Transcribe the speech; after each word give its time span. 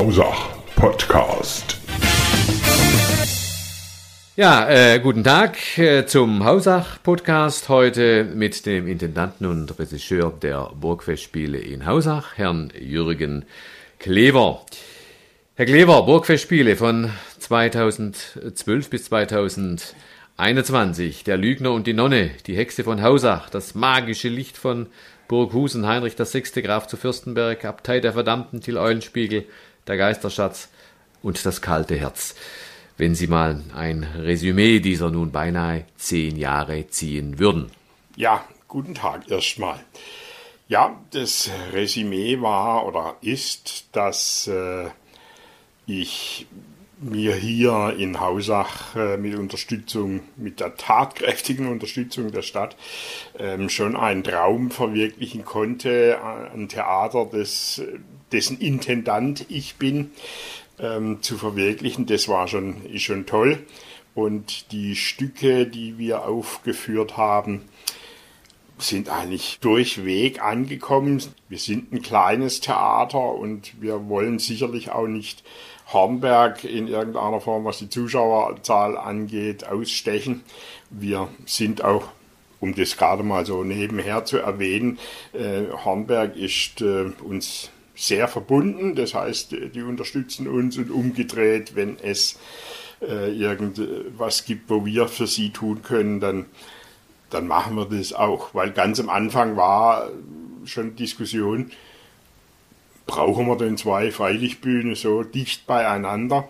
Hausach 0.00 0.48
Podcast. 0.76 1.76
Ja, 4.34 4.66
äh, 4.70 4.98
guten 4.98 5.24
Tag 5.24 5.58
äh, 5.76 6.06
zum 6.06 6.42
Hausach-Podcast. 6.42 7.68
Heute 7.68 8.24
mit 8.24 8.64
dem 8.64 8.88
Intendanten 8.88 9.44
und 9.44 9.78
Regisseur 9.78 10.32
der 10.32 10.70
Burgfestspiele 10.74 11.58
in 11.58 11.84
Hausach, 11.84 12.38
Herrn 12.38 12.72
Jürgen 12.80 13.44
Klever. 13.98 14.64
Herr 15.56 15.66
Klever, 15.66 16.04
Burgfestspiele 16.04 16.76
von 16.76 17.10
2012 17.38 18.88
bis 18.88 19.04
2021. 19.04 21.24
Der 21.24 21.36
Lügner 21.36 21.72
und 21.72 21.86
die 21.86 21.92
Nonne, 21.92 22.30
die 22.46 22.56
Hexe 22.56 22.84
von 22.84 23.02
Hausach, 23.02 23.50
das 23.50 23.74
magische 23.74 24.30
Licht 24.30 24.56
von 24.56 24.86
Burghusen, 25.28 25.86
Heinrich 25.86 26.18
VI. 26.18 26.62
Graf 26.62 26.86
zu 26.86 26.96
Fürstenberg, 26.96 27.62
Abtei 27.66 28.00
der 28.00 28.14
Verdammten, 28.14 28.62
Till 28.62 28.78
Eulenspiegel, 28.78 29.44
der 29.90 29.98
Geisterschatz 29.98 30.68
und 31.22 31.44
das 31.44 31.60
kalte 31.60 31.96
Herz 31.96 32.34
wenn 33.00 33.14
Sie 33.14 33.28
mal 33.28 33.62
ein 33.74 34.04
Resümee 34.04 34.78
dieser 34.78 35.10
nun 35.10 35.32
beinahe 35.32 35.86
zehn 35.96 36.36
Jahre 36.36 36.86
ziehen 36.88 37.38
würden. 37.38 37.70
Ja, 38.14 38.44
guten 38.68 38.94
Tag 38.94 39.30
erstmal. 39.30 39.80
Ja, 40.68 41.00
das 41.10 41.50
Resümee 41.72 42.42
war 42.42 42.86
oder 42.86 43.16
ist, 43.22 43.86
dass 43.92 44.46
äh, 44.48 44.90
ich 45.86 46.46
mir 47.00 47.34
hier 47.34 47.94
in 47.98 48.20
Hausach 48.20 48.94
äh, 48.94 49.16
mit 49.16 49.34
Unterstützung, 49.34 50.20
mit 50.36 50.60
der 50.60 50.76
tatkräftigen 50.76 51.66
Unterstützung 51.66 52.30
der 52.30 52.42
Stadt 52.42 52.76
ähm, 53.38 53.68
schon 53.70 53.96
einen 53.96 54.22
Traum 54.22 54.70
verwirklichen 54.70 55.44
konnte, 55.44 56.18
äh, 56.18 56.54
ein 56.54 56.68
Theater, 56.68 57.24
des, 57.24 57.82
dessen 58.32 58.58
Intendant 58.58 59.46
ich 59.48 59.76
bin 59.76 60.10
ähm, 60.78 61.22
zu 61.22 61.38
verwirklichen. 61.38 62.06
Das 62.06 62.28
war 62.28 62.48
schon, 62.48 62.84
ist 62.84 63.02
schon 63.02 63.26
toll. 63.26 63.58
Und 64.14 64.72
die 64.72 64.94
Stücke, 64.96 65.66
die 65.66 65.96
wir 65.96 66.26
aufgeführt 66.26 67.16
haben, 67.16 67.62
sind 68.78 69.08
eigentlich 69.08 69.58
durchweg 69.60 70.42
angekommen. 70.42 71.22
Wir 71.48 71.58
sind 71.58 71.92
ein 71.92 72.02
kleines 72.02 72.60
Theater 72.60 73.34
und 73.34 73.80
wir 73.80 74.08
wollen 74.08 74.38
sicherlich 74.38 74.90
auch 74.90 75.06
nicht 75.06 75.44
Hornberg 75.92 76.64
in 76.64 76.88
irgendeiner 76.88 77.40
Form, 77.40 77.64
was 77.64 77.78
die 77.78 77.88
Zuschauerzahl 77.88 78.96
angeht, 78.96 79.66
ausstechen. 79.66 80.42
Wir 80.90 81.28
sind 81.46 81.82
auch, 81.82 82.04
um 82.60 82.74
das 82.74 82.96
gerade 82.96 83.22
mal 83.22 83.46
so 83.46 83.64
nebenher 83.64 84.24
zu 84.24 84.38
erwähnen, 84.38 84.98
äh, 85.32 85.64
Hornberg 85.84 86.36
ist 86.36 86.80
äh, 86.80 87.10
uns 87.22 87.70
sehr 87.94 88.28
verbunden. 88.28 88.94
Das 88.94 89.14
heißt, 89.14 89.54
die 89.74 89.82
unterstützen 89.82 90.48
uns 90.48 90.78
und 90.78 90.90
umgedreht, 90.90 91.76
wenn 91.76 91.98
es 91.98 92.38
äh, 93.02 93.30
irgendwas 93.32 94.44
gibt, 94.44 94.70
wo 94.70 94.86
wir 94.86 95.08
für 95.08 95.26
sie 95.26 95.50
tun 95.50 95.82
können, 95.82 96.20
dann, 96.20 96.46
dann 97.30 97.46
machen 97.46 97.76
wir 97.76 97.86
das 97.86 98.12
auch. 98.12 98.54
Weil 98.54 98.70
ganz 98.72 99.00
am 99.00 99.10
Anfang 99.10 99.56
war 99.56 100.08
schon 100.64 100.96
Diskussion, 100.96 101.70
brauchen 103.06 103.46
wir 103.46 103.56
denn 103.56 103.76
zwei 103.76 104.10
Freilichtbühnen 104.10 104.94
so 104.94 105.22
dicht 105.22 105.66
beieinander? 105.66 106.48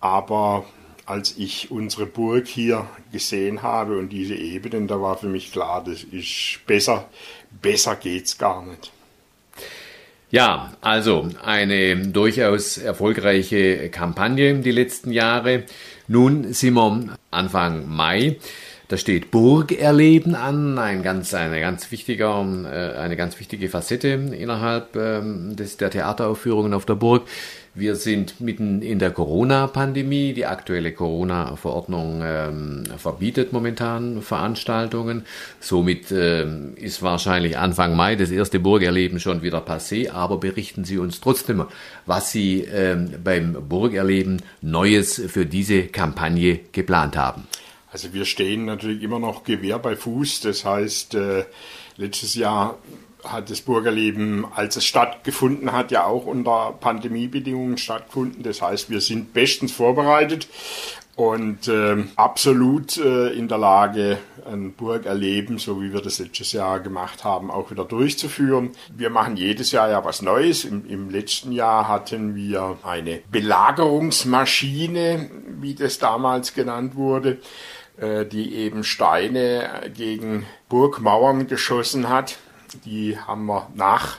Aber 0.00 0.64
als 1.06 1.36
ich 1.38 1.70
unsere 1.70 2.06
Burg 2.06 2.46
hier 2.46 2.86
gesehen 3.12 3.62
habe 3.62 3.98
und 3.98 4.08
diese 4.10 4.34
Ebenen, 4.34 4.88
da 4.88 5.00
war 5.00 5.16
für 5.16 5.28
mich 5.28 5.52
klar, 5.52 5.82
das 5.84 6.02
ist 6.02 6.60
besser, 6.66 7.08
besser 7.62 7.96
geht's 7.96 8.38
gar 8.38 8.64
nicht. 8.64 8.92
Ja, 10.30 10.72
also 10.80 11.28
eine 11.44 11.96
durchaus 12.08 12.78
erfolgreiche 12.78 13.88
Kampagne 13.90 14.58
die 14.58 14.72
letzten 14.72 15.12
Jahre. 15.12 15.62
Nun 16.08 16.52
sind 16.52 16.74
wir 16.74 17.16
Anfang 17.30 17.88
Mai. 17.88 18.36
Da 18.88 18.96
steht 18.96 19.32
Burgerleben 19.32 20.36
an, 20.36 20.78
ein 20.78 21.02
ganz, 21.02 21.34
eine 21.34 21.60
ganz 21.60 21.90
wichtiger, 21.90 22.46
äh, 22.64 22.96
eine 22.96 23.16
ganz 23.16 23.40
wichtige 23.40 23.68
Facette 23.68 24.08
innerhalb 24.08 24.94
ähm, 24.94 25.56
des, 25.56 25.76
der 25.76 25.90
Theateraufführungen 25.90 26.72
auf 26.72 26.86
der 26.86 26.94
Burg. 26.94 27.26
Wir 27.74 27.96
sind 27.96 28.40
mitten 28.40 28.80
in 28.82 29.00
der 29.00 29.10
Corona-Pandemie. 29.10 30.34
Die 30.34 30.46
aktuelle 30.46 30.92
Corona-Verordnung 30.92 32.22
ähm, 32.24 32.84
verbietet 32.96 33.52
momentan 33.52 34.22
Veranstaltungen. 34.22 35.26
Somit 35.58 36.12
ähm, 36.12 36.74
ist 36.76 37.02
wahrscheinlich 37.02 37.58
Anfang 37.58 37.96
Mai 37.96 38.14
das 38.14 38.30
erste 38.30 38.60
Burgerleben 38.60 39.18
schon 39.18 39.42
wieder 39.42 39.58
passé. 39.58 40.10
Aber 40.10 40.38
berichten 40.38 40.84
Sie 40.84 40.96
uns 40.96 41.20
trotzdem, 41.20 41.64
was 42.06 42.30
Sie 42.30 42.60
ähm, 42.60 43.10
beim 43.22 43.68
Burgerleben 43.68 44.40
Neues 44.62 45.20
für 45.26 45.44
diese 45.44 45.82
Kampagne 45.88 46.60
geplant 46.70 47.16
haben. 47.16 47.48
Also 47.92 48.12
wir 48.12 48.24
stehen 48.24 48.64
natürlich 48.64 49.02
immer 49.02 49.18
noch 49.18 49.44
Gewehr 49.44 49.78
bei 49.78 49.96
Fuß. 49.96 50.40
Das 50.40 50.64
heißt, 50.64 51.14
äh, 51.14 51.44
letztes 51.96 52.34
Jahr 52.34 52.78
hat 53.24 53.50
das 53.50 53.60
Bürgerleben, 53.60 54.44
als 54.54 54.76
es 54.76 54.84
stattgefunden 54.84 55.72
hat, 55.72 55.90
ja 55.90 56.04
auch 56.04 56.26
unter 56.26 56.74
Pandemiebedingungen 56.80 57.78
stattgefunden. 57.78 58.42
Das 58.42 58.62
heißt, 58.62 58.90
wir 58.90 59.00
sind 59.00 59.32
bestens 59.32 59.72
vorbereitet 59.72 60.48
und 61.16 61.66
äh, 61.68 62.04
absolut 62.14 62.96
äh, 62.98 63.30
in 63.30 63.48
der 63.48 63.58
Lage, 63.58 64.18
ein 64.48 64.74
Burgerleben, 64.74 65.58
so 65.58 65.82
wie 65.82 65.92
wir 65.92 66.00
das 66.00 66.20
letztes 66.20 66.52
Jahr 66.52 66.78
gemacht 66.78 67.24
haben, 67.24 67.50
auch 67.50 67.72
wieder 67.72 67.84
durchzuführen. 67.84 68.70
Wir 68.94 69.10
machen 69.10 69.36
jedes 69.36 69.72
Jahr 69.72 69.90
ja 69.90 70.04
was 70.04 70.22
Neues. 70.22 70.64
Im, 70.64 70.88
im 70.88 71.10
letzten 71.10 71.50
Jahr 71.50 71.88
hatten 71.88 72.36
wir 72.36 72.78
eine 72.84 73.22
Belagerungsmaschine, 73.30 75.28
wie 75.60 75.74
das 75.74 75.98
damals 75.98 76.54
genannt 76.54 76.94
wurde, 76.94 77.38
äh, 77.96 78.24
die 78.24 78.54
eben 78.54 78.84
Steine 78.84 79.90
gegen 79.92 80.46
Burgmauern 80.68 81.48
geschossen 81.48 82.08
hat 82.08 82.38
die 82.84 83.18
haben 83.18 83.46
wir 83.46 83.68
nach 83.74 84.18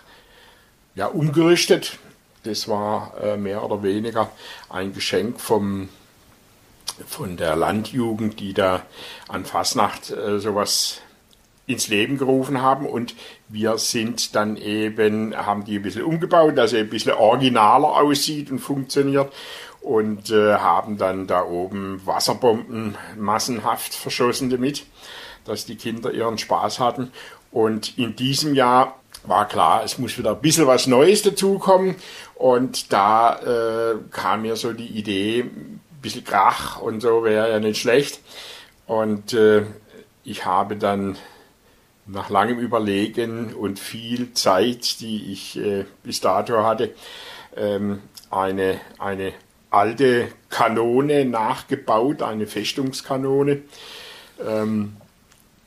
ja, 0.96 1.08
umgerüstet. 1.08 2.00
Das 2.44 2.68
war 2.68 3.14
äh, 3.22 3.38
mehr 3.38 3.64
oder 3.64 3.84
weniger 3.84 4.32
ein 4.70 4.94
Geschenk 4.94 5.40
vom, 5.40 5.90
von 7.06 7.38
der 7.38 7.56
Landjugend, 7.56 8.40
die 8.40 8.54
da 8.54 8.84
an 9.28 9.46
Fasnacht 9.46 10.12
äh, 10.12 10.40
sowas 10.40 11.02
ins 11.66 11.90
Leben 11.90 12.18
gerufen 12.18 12.62
haben 12.62 12.86
und 12.86 13.14
wir 13.50 13.78
sind 13.78 14.36
dann 14.36 14.56
eben, 14.56 15.36
haben 15.36 15.66
die 15.66 15.78
ein 15.78 15.82
bisschen 15.82 16.04
umgebaut, 16.04 16.58
dass 16.58 16.72
er 16.72 16.80
ein 16.80 16.90
bisschen 16.90 17.14
originaler 17.14 17.90
aussieht 17.98 18.50
und 18.50 18.60
funktioniert 18.60 19.34
und 19.82 20.32
äh, 20.32 20.56
haben 20.56 20.98
dann 20.98 21.28
da 21.28 21.44
oben 21.44 22.02
Wasserbomben 22.06 22.98
massenhaft 23.18 23.94
verschossen 23.94 24.50
damit, 24.50 24.86
dass 25.44 25.66
die 25.66 25.76
Kinder 25.76 26.12
ihren 26.12 26.38
Spaß 26.38 26.80
hatten 26.80 27.12
und 27.52 27.98
in 27.98 28.16
diesem 28.16 28.56
Jahr 28.56 28.96
war 29.24 29.48
klar, 29.48 29.84
es 29.84 29.98
muss 29.98 30.18
wieder 30.18 30.32
ein 30.32 30.42
bisschen 30.42 30.68
was 30.68 30.88
Neues 30.88 31.22
dazukommen. 31.22 31.96
Und 32.36 32.94
da 32.94 33.40
äh, 33.40 33.96
kam 34.12 34.44
mir 34.44 34.56
so 34.56 34.74
die 34.74 34.88
Idee, 34.88 35.50
bisschen 36.08 36.24
Krach 36.24 36.82
und 36.82 37.02
so 37.02 37.24
wäre 37.24 37.52
ja 37.52 37.60
nicht 37.60 37.82
schlecht. 37.82 38.22
Und 38.86 39.34
äh, 39.34 39.64
ich 40.24 40.46
habe 40.46 40.78
dann 40.78 41.18
nach 42.06 42.30
langem 42.30 42.60
Überlegen 42.60 43.54
und 43.54 43.80
viel 43.80 44.34
Zeit, 44.34 45.02
die 45.02 45.34
ich 45.34 45.58
äh, 45.58 45.84
bis 46.04 46.22
dato 46.22 46.64
hatte, 46.64 46.94
ähm, 47.58 48.02
eine, 48.32 48.80
eine 48.98 49.34
alte 49.70 50.30
Kanone 50.50 51.26
nachgebaut, 51.26 52.22
eine 52.22 52.48
Festungskanone. 52.48 53.64
Ähm, 54.46 54.96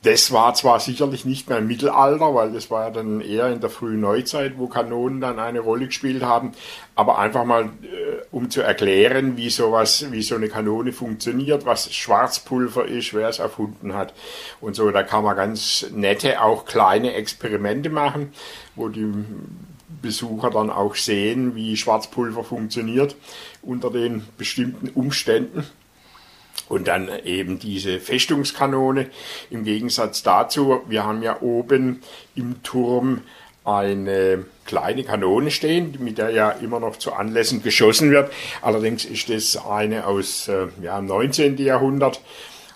das 0.03 0.31
war 0.31 0.55
zwar 0.55 0.79
sicherlich 0.79 1.25
nicht 1.25 1.47
mehr 1.47 1.59
im 1.59 1.67
Mittelalter, 1.67 2.33
weil 2.33 2.51
das 2.51 2.71
war 2.71 2.85
ja 2.85 2.89
dann 2.89 3.21
eher 3.21 3.49
in 3.49 3.61
der 3.61 3.69
frühen 3.69 4.01
Neuzeit, 4.01 4.57
wo 4.57 4.67
Kanonen 4.67 5.21
dann 5.21 5.37
eine 5.37 5.59
Rolle 5.59 5.85
gespielt 5.85 6.23
haben, 6.23 6.53
aber 6.95 7.19
einfach 7.19 7.45
mal, 7.45 7.65
äh, 7.83 8.00
um 8.31 8.49
zu 8.49 8.61
erklären, 8.61 9.35
wie 9.35 9.49
sowas, 9.49 10.11
wie 10.11 10.21
so 10.21 10.35
eine 10.35 10.47
Kanone 10.47 10.93
funktioniert, 10.93 11.65
was 11.65 11.93
Schwarzpulver 11.93 12.85
ist, 12.85 13.13
wer 13.13 13.27
es 13.27 13.39
erfunden 13.39 13.93
hat 13.93 14.13
und 14.61 14.75
so. 14.75 14.89
Da 14.91 15.03
kann 15.03 15.23
man 15.23 15.35
ganz 15.35 15.85
nette, 15.91 16.41
auch 16.41 16.65
kleine 16.65 17.13
Experimente 17.13 17.89
machen, 17.89 18.33
wo 18.75 18.87
die 18.87 19.11
Besucher 20.01 20.49
dann 20.49 20.69
auch 20.69 20.95
sehen, 20.95 21.55
wie 21.55 21.75
Schwarzpulver 21.75 22.43
funktioniert 22.43 23.15
unter 23.61 23.91
den 23.91 24.23
bestimmten 24.37 24.89
Umständen. 24.89 25.65
Und 26.69 26.87
dann 26.87 27.09
eben 27.25 27.59
diese 27.59 27.99
Festungskanone. 27.99 29.09
Im 29.49 29.65
Gegensatz 29.65 30.23
dazu, 30.23 30.81
wir 30.87 31.03
haben 31.03 31.21
ja 31.21 31.41
oben 31.41 32.01
im 32.33 32.63
Turm 32.63 33.23
eine 33.63 34.45
kleine 34.65 35.03
Kanone 35.03 35.51
stehen, 35.51 35.97
mit 35.99 36.17
der 36.17 36.31
ja 36.31 36.49
immer 36.51 36.79
noch 36.79 36.97
zu 36.97 37.13
Anlässen 37.13 37.61
geschossen 37.61 38.11
wird. 38.11 38.31
Allerdings 38.61 39.05
ist 39.05 39.29
das 39.29 39.57
eine 39.65 40.07
aus 40.07 40.47
äh, 40.47 40.67
ja, 40.81 40.99
19. 41.01 41.57
Jahrhundert, 41.57 42.21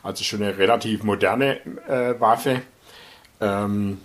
also 0.04 0.24
schon 0.24 0.44
eine 0.44 0.58
relativ 0.58 1.04
moderne 1.04 1.58
äh, 1.88 2.20
Waffe. 2.20 2.62
Ähm, 3.42 4.00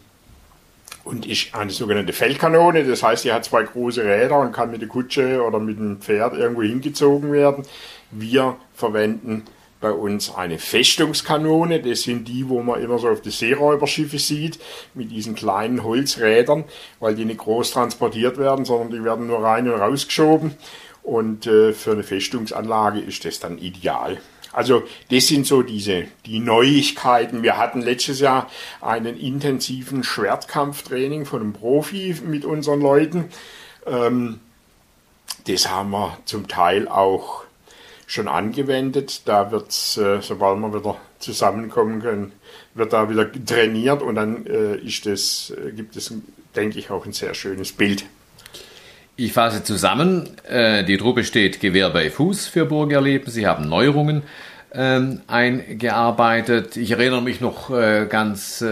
und 1.04 1.26
ist 1.26 1.54
eine 1.54 1.70
sogenannte 1.70 2.12
Feldkanone. 2.12 2.84
Das 2.84 3.02
heißt, 3.02 3.24
die 3.24 3.32
hat 3.32 3.44
zwei 3.44 3.62
große 3.62 4.04
Räder 4.04 4.38
und 4.38 4.52
kann 4.52 4.70
mit 4.70 4.80
der 4.80 4.88
Kutsche 4.88 5.42
oder 5.42 5.58
mit 5.58 5.78
dem 5.78 6.00
Pferd 6.00 6.34
irgendwo 6.34 6.62
hingezogen 6.62 7.32
werden. 7.32 7.64
Wir 8.10 8.56
verwenden 8.74 9.44
bei 9.80 9.90
uns 9.90 10.34
eine 10.34 10.58
Festungskanone. 10.58 11.80
Das 11.80 12.02
sind 12.02 12.28
die, 12.28 12.48
wo 12.48 12.62
man 12.62 12.82
immer 12.82 12.98
so 12.98 13.08
auf 13.08 13.22
die 13.22 13.30
Seeräuberschiffe 13.30 14.18
sieht, 14.18 14.58
mit 14.94 15.10
diesen 15.10 15.34
kleinen 15.34 15.82
Holzrädern, 15.82 16.64
weil 17.00 17.14
die 17.14 17.24
nicht 17.24 17.38
groß 17.38 17.72
transportiert 17.72 18.38
werden, 18.38 18.64
sondern 18.64 18.90
die 18.90 19.04
werden 19.04 19.26
nur 19.26 19.42
rein 19.42 19.68
und 19.68 19.80
rausgeschoben. 19.80 20.54
Und 21.02 21.46
äh, 21.46 21.72
für 21.72 21.92
eine 21.92 22.02
Festungsanlage 22.02 23.00
ist 23.00 23.24
das 23.24 23.40
dann 23.40 23.58
ideal. 23.58 24.18
Also 24.52 24.82
das 25.10 25.28
sind 25.28 25.46
so 25.46 25.62
diese 25.62 26.06
die 26.26 26.40
Neuigkeiten. 26.40 27.42
Wir 27.42 27.56
hatten 27.56 27.80
letztes 27.80 28.20
Jahr 28.20 28.50
einen 28.80 29.16
intensiven 29.16 30.02
Schwertkampftraining 30.02 31.24
von 31.24 31.40
einem 31.40 31.52
Profi 31.52 32.16
mit 32.24 32.44
unseren 32.44 32.80
Leuten. 32.80 33.26
Ähm, 33.86 34.40
das 35.46 35.70
haben 35.70 35.90
wir 35.90 36.18
zum 36.24 36.48
Teil 36.48 36.88
auch 36.88 37.44
schon 38.10 38.28
angewendet. 38.28 39.22
Da 39.26 39.52
wird 39.52 39.68
äh, 39.68 40.20
sobald 40.20 40.58
wir 40.58 40.74
wieder 40.74 40.96
zusammenkommen 41.20 42.02
können, 42.02 42.32
wird 42.74 42.92
da 42.92 43.08
wieder 43.08 43.30
trainiert 43.32 44.02
und 44.02 44.16
dann 44.16 44.46
äh, 44.46 44.76
ist 44.76 45.06
das, 45.06 45.52
äh, 45.56 45.70
gibt 45.70 45.96
es, 45.96 46.12
denke 46.56 46.78
ich, 46.78 46.90
auch 46.90 47.06
ein 47.06 47.12
sehr 47.12 47.34
schönes 47.34 47.72
Bild. 47.72 48.04
Ich 49.16 49.32
fasse 49.32 49.62
zusammen. 49.62 50.36
Äh, 50.48 50.84
die 50.84 50.96
Truppe 50.96 51.22
steht 51.22 51.60
Gewehr 51.60 51.90
bei 51.90 52.10
Fuß 52.10 52.48
für 52.48 52.64
Burgerleben. 52.64 53.30
Sie 53.30 53.46
haben 53.46 53.68
Neuerungen 53.68 54.22
ähm, 54.72 55.20
eingearbeitet. 55.28 56.76
Ich 56.76 56.90
erinnere 56.90 57.22
mich 57.22 57.40
noch 57.40 57.70
ganz 57.70 58.64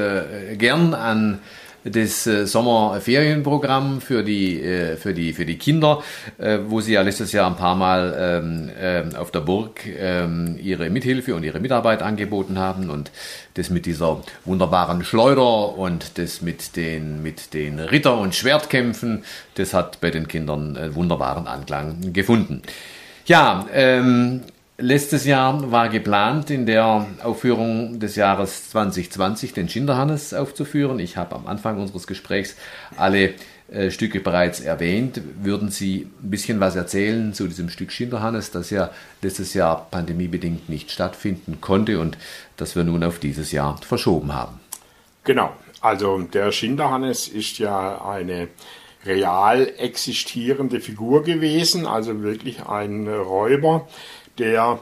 gern 0.56 0.94
an 0.94 1.40
das 1.84 2.26
äh, 2.26 2.46
Sommerferienprogramm 2.46 4.00
für 4.00 4.22
die, 4.22 4.62
äh, 4.62 4.96
für 4.96 5.14
die, 5.14 5.32
für 5.32 5.46
die 5.46 5.58
Kinder, 5.58 6.02
äh, 6.38 6.58
wo 6.66 6.80
sie 6.80 6.94
ja 6.94 7.02
letztes 7.02 7.32
Jahr 7.32 7.48
ein 7.48 7.56
paar 7.56 7.76
Mal 7.76 8.16
ähm, 8.18 8.70
äh, 8.80 9.16
auf 9.16 9.30
der 9.30 9.40
Burg 9.40 9.80
ähm, 9.86 10.58
ihre 10.62 10.90
Mithilfe 10.90 11.34
und 11.34 11.44
ihre 11.44 11.60
Mitarbeit 11.60 12.02
angeboten 12.02 12.58
haben 12.58 12.90
und 12.90 13.10
das 13.54 13.70
mit 13.70 13.86
dieser 13.86 14.22
wunderbaren 14.44 15.04
Schleuder 15.04 15.76
und 15.76 16.18
das 16.18 16.42
mit 16.42 16.76
den, 16.76 17.22
mit 17.22 17.54
den 17.54 17.78
Ritter- 17.78 18.18
und 18.18 18.34
Schwertkämpfen, 18.34 19.24
das 19.54 19.74
hat 19.74 20.00
bei 20.00 20.10
den 20.10 20.28
Kindern 20.28 20.76
äh, 20.76 20.94
wunderbaren 20.94 21.46
Anklang 21.46 22.12
gefunden. 22.12 22.62
Ja, 23.26 23.66
ähm, 23.72 24.42
Letztes 24.80 25.24
Jahr 25.24 25.72
war 25.72 25.88
geplant, 25.88 26.50
in 26.50 26.64
der 26.64 27.04
Aufführung 27.24 27.98
des 27.98 28.14
Jahres 28.14 28.70
2020 28.70 29.52
den 29.52 29.68
Schinderhannes 29.68 30.32
aufzuführen. 30.32 31.00
Ich 31.00 31.16
habe 31.16 31.34
am 31.34 31.48
Anfang 31.48 31.80
unseres 31.80 32.06
Gesprächs 32.06 32.54
alle 32.96 33.34
äh, 33.72 33.90
Stücke 33.90 34.20
bereits 34.20 34.60
erwähnt. 34.60 35.20
Würden 35.42 35.72
Sie 35.72 36.08
ein 36.22 36.30
bisschen 36.30 36.60
was 36.60 36.76
erzählen 36.76 37.34
zu 37.34 37.48
diesem 37.48 37.70
Stück 37.70 37.90
Schinderhannes, 37.90 38.52
das 38.52 38.70
ja 38.70 38.90
letztes 39.20 39.52
Jahr 39.52 39.88
pandemiebedingt 39.90 40.68
nicht 40.68 40.92
stattfinden 40.92 41.60
konnte 41.60 41.98
und 41.98 42.16
das 42.56 42.76
wir 42.76 42.84
nun 42.84 43.02
auf 43.02 43.18
dieses 43.18 43.50
Jahr 43.50 43.78
verschoben 43.78 44.32
haben? 44.32 44.60
Genau, 45.24 45.50
also 45.80 46.20
der 46.20 46.52
Schinderhannes 46.52 47.26
ist 47.26 47.58
ja 47.58 48.00
eine 48.08 48.46
real 49.04 49.72
existierende 49.78 50.80
Figur 50.80 51.24
gewesen, 51.24 51.86
also 51.86 52.22
wirklich 52.22 52.64
ein 52.66 53.08
Räuber, 53.08 53.88
der 54.38 54.78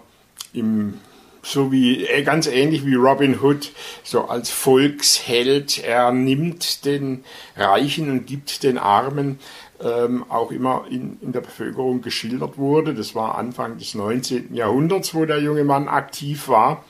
im 0.52 1.00
so 1.46 1.70
wie 1.70 2.04
äh, 2.06 2.22
ganz 2.24 2.48
ähnlich 2.48 2.84
wie 2.84 2.96
Robin 2.96 3.40
Hood, 3.40 3.70
so 4.02 4.24
als 4.24 4.50
Volksheld, 4.50 5.78
er 5.78 6.10
nimmt 6.10 6.84
den 6.84 7.24
Reichen 7.56 8.10
und 8.10 8.26
gibt 8.26 8.64
den 8.64 8.78
Armen, 8.78 9.38
ähm, 9.80 10.24
auch 10.28 10.50
immer 10.50 10.86
in, 10.90 11.18
in 11.20 11.32
der 11.32 11.42
Bevölkerung 11.42 12.02
geschildert 12.02 12.58
wurde. 12.58 12.94
Das 12.94 13.14
war 13.14 13.36
Anfang 13.38 13.78
des 13.78 13.94
19. 13.94 14.54
Jahrhunderts, 14.54 15.14
wo 15.14 15.24
der 15.24 15.38
junge 15.38 15.62
Mann 15.62 15.86
aktiv 15.86 16.48
war. 16.48 16.84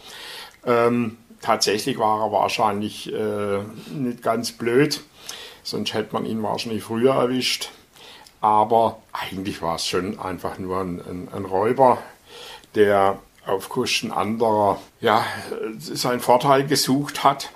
Ähm, 0.64 1.18
tatsächlich 1.42 1.98
war 1.98 2.24
er 2.24 2.32
wahrscheinlich 2.32 3.12
äh, 3.12 3.58
nicht 3.94 4.22
ganz 4.22 4.52
blöd, 4.52 5.02
sonst 5.64 5.92
hätte 5.92 6.14
man 6.14 6.24
ihn 6.24 6.42
wahrscheinlich 6.42 6.82
früher 6.82 7.14
erwischt. 7.14 7.70
Aber 8.40 9.02
eigentlich 9.12 9.60
war 9.60 9.76
es 9.76 9.86
schon 9.86 10.18
einfach 10.18 10.58
nur 10.58 10.80
ein, 10.80 11.00
ein, 11.00 11.28
ein 11.34 11.44
Räuber, 11.44 11.98
der 12.76 13.18
auf 13.46 13.68
Kosten 13.68 14.10
anderer 14.10 14.80
ja, 15.00 15.24
seinen 15.78 16.20
Vorteil 16.20 16.66
gesucht 16.66 17.24
hat. 17.24 17.50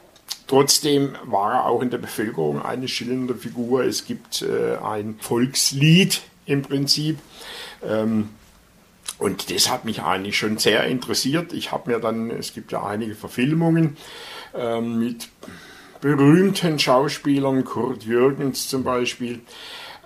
Trotzdem 0.46 1.14
war 1.24 1.54
er 1.54 1.66
auch 1.66 1.82
in 1.82 1.90
der 1.90 1.98
Bevölkerung 1.98 2.62
eine 2.62 2.88
schillernde 2.88 3.34
Figur. 3.34 3.84
Es 3.84 4.04
gibt 4.04 4.42
äh, 4.42 4.76
ein 4.76 5.16
Volkslied 5.20 6.22
im 6.46 6.62
Prinzip. 6.62 7.18
Ähm, 7.84 8.30
und 9.18 9.50
das 9.54 9.70
hat 9.70 9.84
mich 9.84 10.02
eigentlich 10.02 10.38
schon 10.38 10.58
sehr 10.58 10.84
interessiert. 10.84 11.52
Ich 11.52 11.72
habe 11.72 11.90
mir 11.90 12.00
dann, 12.00 12.30
es 12.30 12.54
gibt 12.54 12.72
ja 12.72 12.82
einige 12.82 13.14
Verfilmungen 13.14 13.96
ähm, 14.54 14.98
mit 14.98 15.28
berühmten 16.00 16.78
Schauspielern, 16.78 17.64
Kurt 17.64 18.04
Jürgens 18.04 18.68
zum 18.68 18.82
Beispiel. 18.82 19.40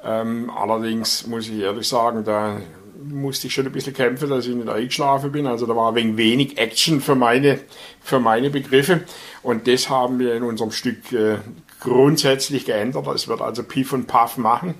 Ähm, 0.05 0.51
allerdings 0.51 1.27
muss 1.27 1.49
ich 1.49 1.61
ehrlich 1.61 1.89
sagen, 1.89 2.25
da 2.25 2.61
musste 3.09 3.47
ich 3.47 3.55
schon 3.55 3.67
ein 3.67 3.73
bisschen 3.73 3.95
kämpfen, 3.95 4.31
dass 4.31 4.47
ich 4.47 4.55
nicht 4.55 4.69
eingeschlafen 4.69 5.33
bin. 5.33 5.47
Also 5.47 5.67
da 5.67 5.75
war 5.77 5.95
ein 5.95 6.17
wenig, 6.17 6.59
Action 6.59 7.01
für 7.01 7.15
meine, 7.15 7.61
für 8.01 8.21
meine 8.21 8.51
Begriffe. 8.51 9.05
Und 9.43 9.67
das 9.67 9.89
haben 9.89 10.19
wir 10.19 10.35
in 10.35 10.43
unserem 10.43 10.71
Stück 10.71 11.13
äh, 11.13 11.39
grundsätzlich 11.81 12.65
geändert. 12.65 13.07
Es 13.09 13.29
wird 13.29 13.41
also 13.41 13.63
Piff 13.63 13.93
und 13.93 14.07
Puff 14.07 14.37
machen. 14.37 14.75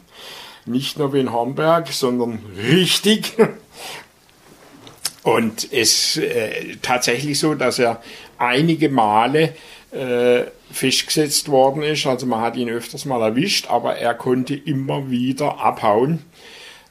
Nicht 0.67 0.99
nur 0.99 1.13
wie 1.13 1.21
in 1.21 1.33
Hornberg, 1.33 1.89
sondern 1.89 2.41
richtig. 2.57 3.35
Und 5.23 5.73
es 5.73 6.19
äh, 6.19 6.77
tatsächlich 6.83 7.39
so, 7.39 7.55
dass 7.55 7.79
er 7.79 8.03
einige 8.37 8.91
Male 8.91 9.55
äh, 9.91 10.45
festgesetzt 10.71 11.49
worden 11.49 11.83
ist. 11.83 12.07
Also 12.07 12.27
man 12.27 12.43
hat 12.43 12.57
ihn 12.57 12.69
öfters 12.69 13.07
mal 13.07 13.23
erwischt, 13.23 13.71
aber 13.71 13.97
er 13.97 14.15
konnte 14.15 14.55
immer 14.55 15.11
wieder 15.11 15.61
abhauen 15.61 16.23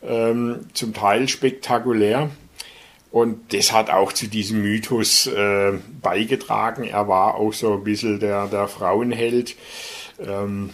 ähm, 0.06 0.68
zum 0.74 0.94
Teil 0.94 1.28
spektakulär. 1.28 2.30
Und 3.12 3.54
das 3.54 3.72
hat 3.72 3.92
auch 3.92 4.12
zu 4.12 4.28
diesem 4.28 4.64
Mythos 4.64 5.28
äh, 5.28 5.74
beigetragen. 6.02 6.84
Er 6.84 7.08
war 7.08 7.36
auch 7.36 7.54
so 7.54 7.74
ein 7.74 7.84
bisschen 7.84 8.20
der, 8.20 8.48
der 8.48 8.68
Frauenheld, 8.68 9.56
ähm, 10.20 10.72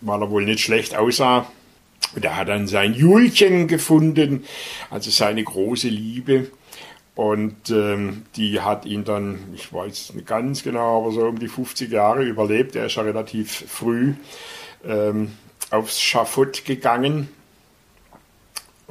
weil 0.00 0.22
er 0.22 0.30
wohl 0.30 0.44
nicht 0.44 0.60
schlecht 0.60 0.94
aussah. 0.94 1.50
Und 2.14 2.24
er 2.24 2.36
hat 2.36 2.48
dann 2.48 2.68
sein 2.68 2.94
Julchen 2.94 3.66
gefunden, 3.66 4.44
also 4.88 5.10
seine 5.10 5.42
große 5.42 5.88
Liebe. 5.88 6.50
Und 7.16 7.70
ähm, 7.70 8.22
die 8.36 8.60
hat 8.60 8.86
ihn 8.86 9.04
dann, 9.04 9.52
ich 9.54 9.72
weiß 9.72 10.14
nicht 10.14 10.26
ganz 10.26 10.62
genau, 10.62 11.02
aber 11.02 11.12
so 11.12 11.26
um 11.26 11.38
die 11.38 11.48
50 11.48 11.90
Jahre 11.90 12.22
überlebt. 12.22 12.76
Er 12.76 12.86
ist 12.86 12.94
ja 12.94 13.02
relativ 13.02 13.64
früh 13.68 14.14
ähm, 14.86 15.32
aufs 15.70 16.00
Schafott 16.00 16.64
gegangen. 16.64 17.28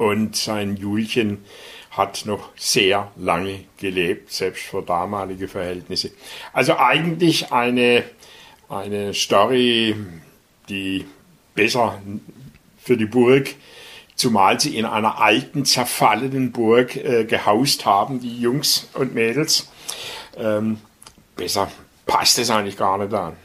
Und 0.00 0.34
sein 0.34 0.78
Julchen 0.78 1.44
hat 1.90 2.24
noch 2.24 2.48
sehr 2.56 3.12
lange 3.16 3.64
gelebt, 3.76 4.32
selbst 4.32 4.62
für 4.62 4.80
damalige 4.80 5.46
Verhältnisse. 5.46 6.10
Also 6.54 6.78
eigentlich 6.78 7.52
eine, 7.52 8.04
eine 8.70 9.12
Story, 9.12 9.94
die 10.70 11.04
besser 11.54 12.00
für 12.78 12.96
die 12.96 13.04
Burg, 13.04 13.54
zumal 14.14 14.58
sie 14.58 14.78
in 14.78 14.86
einer 14.86 15.20
alten, 15.20 15.66
zerfallenen 15.66 16.50
Burg 16.50 16.96
äh, 16.96 17.26
gehaust 17.26 17.84
haben, 17.84 18.20
die 18.20 18.40
Jungs 18.40 18.88
und 18.94 19.14
Mädels. 19.14 19.70
Ähm, 20.34 20.78
besser 21.36 21.70
passt 22.06 22.38
es 22.38 22.48
eigentlich 22.48 22.78
gar 22.78 22.96
nicht 22.96 23.12
an. 23.12 23.36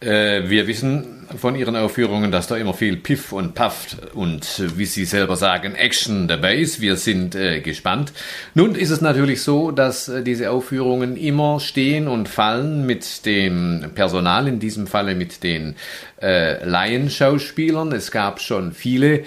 Äh, 0.00 0.48
wir 0.48 0.68
wissen 0.68 1.26
von 1.36 1.56
Ihren 1.56 1.74
Aufführungen, 1.74 2.30
dass 2.30 2.46
da 2.46 2.56
immer 2.56 2.72
viel 2.72 2.96
Piff 2.96 3.32
und 3.32 3.54
Puff 3.54 3.96
und, 4.14 4.62
wie 4.76 4.84
Sie 4.84 5.04
selber 5.04 5.34
sagen, 5.34 5.74
Action 5.74 6.28
dabei 6.28 6.56
ist. 6.56 6.80
Wir 6.80 6.96
sind 6.96 7.34
äh, 7.34 7.60
gespannt. 7.60 8.12
Nun 8.54 8.76
ist 8.76 8.90
es 8.90 9.00
natürlich 9.00 9.42
so, 9.42 9.72
dass 9.72 10.08
äh, 10.08 10.22
diese 10.22 10.50
Aufführungen 10.50 11.16
immer 11.16 11.58
stehen 11.58 12.06
und 12.06 12.28
fallen 12.28 12.86
mit 12.86 13.26
dem 13.26 13.90
Personal, 13.94 14.46
in 14.46 14.60
diesem 14.60 14.86
Falle 14.86 15.16
mit 15.16 15.42
den 15.42 15.74
äh, 16.22 16.64
Laienschauspielern. 16.64 17.90
Es 17.90 18.12
gab 18.12 18.40
schon 18.40 18.72
viele 18.72 19.24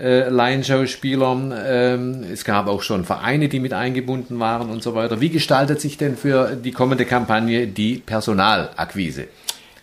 äh, 0.00 0.28
Laienschauspielern. 0.28 1.54
Ähm, 1.64 2.24
es 2.32 2.44
gab 2.44 2.66
auch 2.66 2.82
schon 2.82 3.04
Vereine, 3.04 3.48
die 3.48 3.60
mit 3.60 3.72
eingebunden 3.72 4.40
waren 4.40 4.68
und 4.68 4.82
so 4.82 4.96
weiter. 4.96 5.20
Wie 5.20 5.30
gestaltet 5.30 5.80
sich 5.80 5.96
denn 5.96 6.16
für 6.16 6.56
die 6.56 6.72
kommende 6.72 7.04
Kampagne 7.04 7.68
die 7.68 7.98
Personalakquise? 8.04 9.28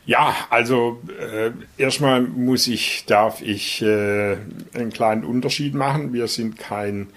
Ja, 0.05 0.35
also 0.51 1.01
äh, 1.19 1.51
erstmal 1.81 2.21
muss 2.21 2.67
ich, 2.67 3.05
darf 3.07 3.41
ich 3.41 3.81
äh, 3.81 4.37
einen 4.73 4.91
kleinen 4.93 5.23
Unterschied 5.23 5.73
machen. 5.73 6.13
Wir 6.13 6.27
sind 6.27 6.59
kein 6.59 7.07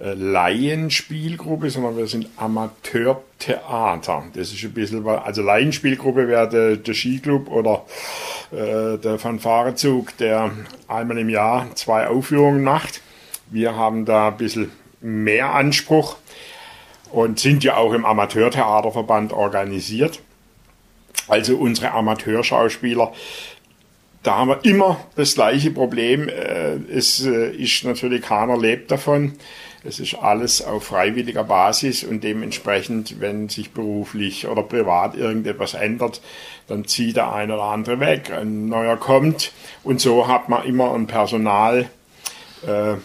äh, 0.00 0.14
Laienspielgruppe, 0.14 1.68
sondern 1.68 1.98
wir 1.98 2.06
sind 2.06 2.28
Amateurtheater. 2.38 4.24
Das 4.32 4.52
ist 4.52 4.64
ein 4.64 4.72
bisschen, 4.72 5.06
also 5.06 5.42
Laienspielgruppe 5.42 6.28
wäre 6.28 6.48
der, 6.48 6.76
der 6.76 6.94
Skiclub 6.94 7.50
oder 7.50 7.84
äh, 8.52 8.96
der 8.96 9.18
Fanfarezug, 9.18 10.16
der 10.16 10.50
einmal 10.88 11.18
im 11.18 11.28
Jahr 11.28 11.66
zwei 11.74 12.08
Aufführungen 12.08 12.64
macht. 12.64 13.02
Wir 13.50 13.76
haben 13.76 14.06
da 14.06 14.28
ein 14.28 14.38
bisschen 14.38 14.72
mehr 15.02 15.54
Anspruch 15.54 16.16
und 17.10 17.38
sind 17.38 17.64
ja 17.64 17.76
auch 17.76 17.92
im 17.92 18.06
Amateurtheaterverband 18.06 19.34
organisiert. 19.34 20.20
Also 21.28 21.56
unsere 21.56 21.92
Amateurschauspieler, 21.92 23.12
da 24.22 24.36
haben 24.36 24.48
wir 24.48 24.64
immer 24.64 25.00
das 25.16 25.34
gleiche 25.34 25.70
Problem. 25.70 26.28
Äh, 26.28 26.74
es 26.92 27.24
äh, 27.24 27.50
ist 27.52 27.84
natürlich 27.84 28.22
keiner 28.22 28.58
lebt 28.58 28.90
davon. 28.90 29.32
Es 29.82 29.98
ist 29.98 30.14
alles 30.16 30.62
auf 30.62 30.84
freiwilliger 30.84 31.44
Basis 31.44 32.04
und 32.04 32.22
dementsprechend, 32.22 33.18
wenn 33.20 33.48
sich 33.48 33.70
beruflich 33.70 34.46
oder 34.46 34.62
privat 34.62 35.16
irgendetwas 35.16 35.72
ändert, 35.72 36.20
dann 36.66 36.84
zieht 36.84 37.16
der 37.16 37.32
eine 37.32 37.54
oder 37.54 37.62
andere 37.62 37.98
weg, 37.98 38.30
ein 38.30 38.66
neuer 38.66 38.98
kommt 38.98 39.52
und 39.82 40.00
so 40.00 40.28
hat 40.28 40.50
man 40.50 40.66
immer 40.66 40.94
ein 40.94 41.06
Personal, 41.06 41.88
äh, 42.66 42.96